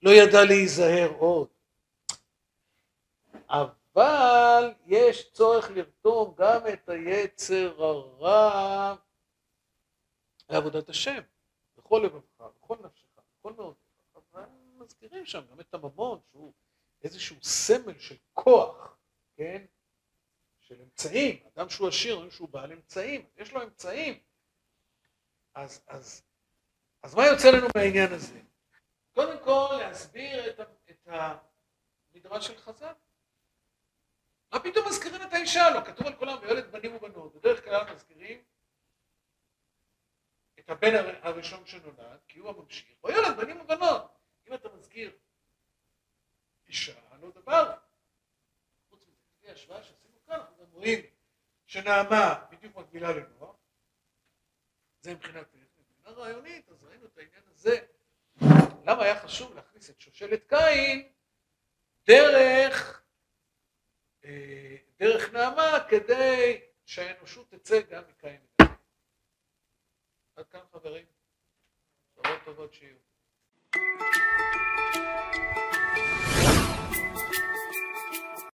לא 0.02 0.12
ידע 0.12 0.44
להיזהר 0.48 1.10
עוד. 1.18 1.48
אבל 3.50 4.74
יש 4.86 5.32
צורך 5.32 5.72
לרתום 5.72 6.36
גם 6.38 6.62
את 6.74 6.90
היצר 6.90 7.84
הרע 7.84 8.96
לעבודת 10.50 10.90
השם, 10.90 11.22
בכל 11.92 12.02
לבבך, 12.06 12.42
בכל 12.62 12.76
נפשך, 12.84 13.08
בכל 13.40 13.54
מאודך. 13.54 13.78
אבל 14.16 14.46
מזכירים 14.78 15.26
שם 15.26 15.42
גם 15.52 15.60
את 15.60 15.74
הממון 15.74 16.20
שהוא 16.32 16.54
איזשהו 17.04 17.36
סמל 17.44 18.00
של 18.00 18.16
כוח, 18.34 18.98
כן? 19.36 19.66
של 20.60 20.82
אמצעים. 20.82 21.44
אדם 21.56 21.70
שהוא 21.70 21.88
עשיר, 21.88 22.14
אומרים 22.14 22.32
שהוא 22.32 22.50
בעל 22.50 22.72
אמצעים, 22.72 23.26
יש 23.38 23.54
לו 23.54 23.64
אמצעים. 23.64 24.20
אז, 25.54 25.82
אז, 25.88 26.24
אז 27.04 27.16
מה 27.16 27.26
יוצא 27.26 27.52
לנו 27.52 27.68
מהעניין 27.76 28.14
הזה? 28.14 28.40
קודם 29.14 29.44
כל 29.44 29.76
להסביר 29.80 30.50
את, 30.50 30.60
את 30.90 31.08
המדרש 32.14 32.48
של 32.48 32.58
חז"ל. 32.58 32.94
מה 34.54 34.60
פתאום 34.60 34.88
מזכירים 34.88 35.22
את 35.22 35.34
האישה? 35.34 35.70
לא, 35.70 35.86
כתוב 35.86 36.08
על 36.08 36.16
כולם 36.16 36.38
וילד 36.42 36.72
בנים 36.72 36.96
ובנות. 36.96 37.36
בדרך 37.36 37.64
כלל 37.64 37.94
מזכירים 37.94 38.44
את 40.62 40.70
הבן 40.70 40.94
הראשון 41.22 41.66
שנולד, 41.66 42.20
כי 42.28 42.40
הוא 42.40 42.50
הממשיך, 42.50 42.96
או 43.04 43.10
ילד 43.10 43.38
בנים 43.38 43.62
ובנות. 43.62 44.18
אם 44.48 44.54
אתה 44.54 44.70
מזכיר 44.70 45.18
אישה, 46.68 47.00
לא 47.22 47.32
דבר. 47.32 47.78
חוץ 48.90 49.04
מזה, 49.08 49.22
לפי 49.38 49.50
ההשוואה 49.50 49.84
שעשינו 49.84 50.26
כאן, 50.26 50.36
אנחנו 50.36 50.58
גם 50.58 50.72
רואים 50.72 51.00
שנעמה 51.66 52.46
בדיוק 52.52 52.76
מקבילה 52.76 53.12
לנוח. 53.12 53.56
זה 55.02 55.14
מבחינה 55.14 55.44
טכנית. 55.44 55.68
מבחינה 55.80 56.10
רעיונית, 56.10 56.70
אז 56.70 56.84
ראינו 56.84 57.06
את 57.06 57.18
העניין 57.18 57.44
הזה. 57.48 57.86
למה 58.86 59.04
היה 59.04 59.20
חשוב 59.20 59.56
להכניס 59.56 59.90
את 59.90 60.02
שושלת 60.02 60.50
קין 60.50 61.12
דרך, 62.06 63.04
אה, 64.26 64.76
דרך 65.00 65.34
נעמה 65.34 65.86
כדי 65.90 66.62
שהאנושות 66.86 67.52
תצא 67.52 67.82
גם 67.82 68.04
מקין. 68.10 68.40
עד 70.42 70.48
כאן 70.48 70.60
חברים. 70.72 71.06
בשורות 72.18 72.40
טובות 72.46 72.74
שיהיו. 72.74 72.96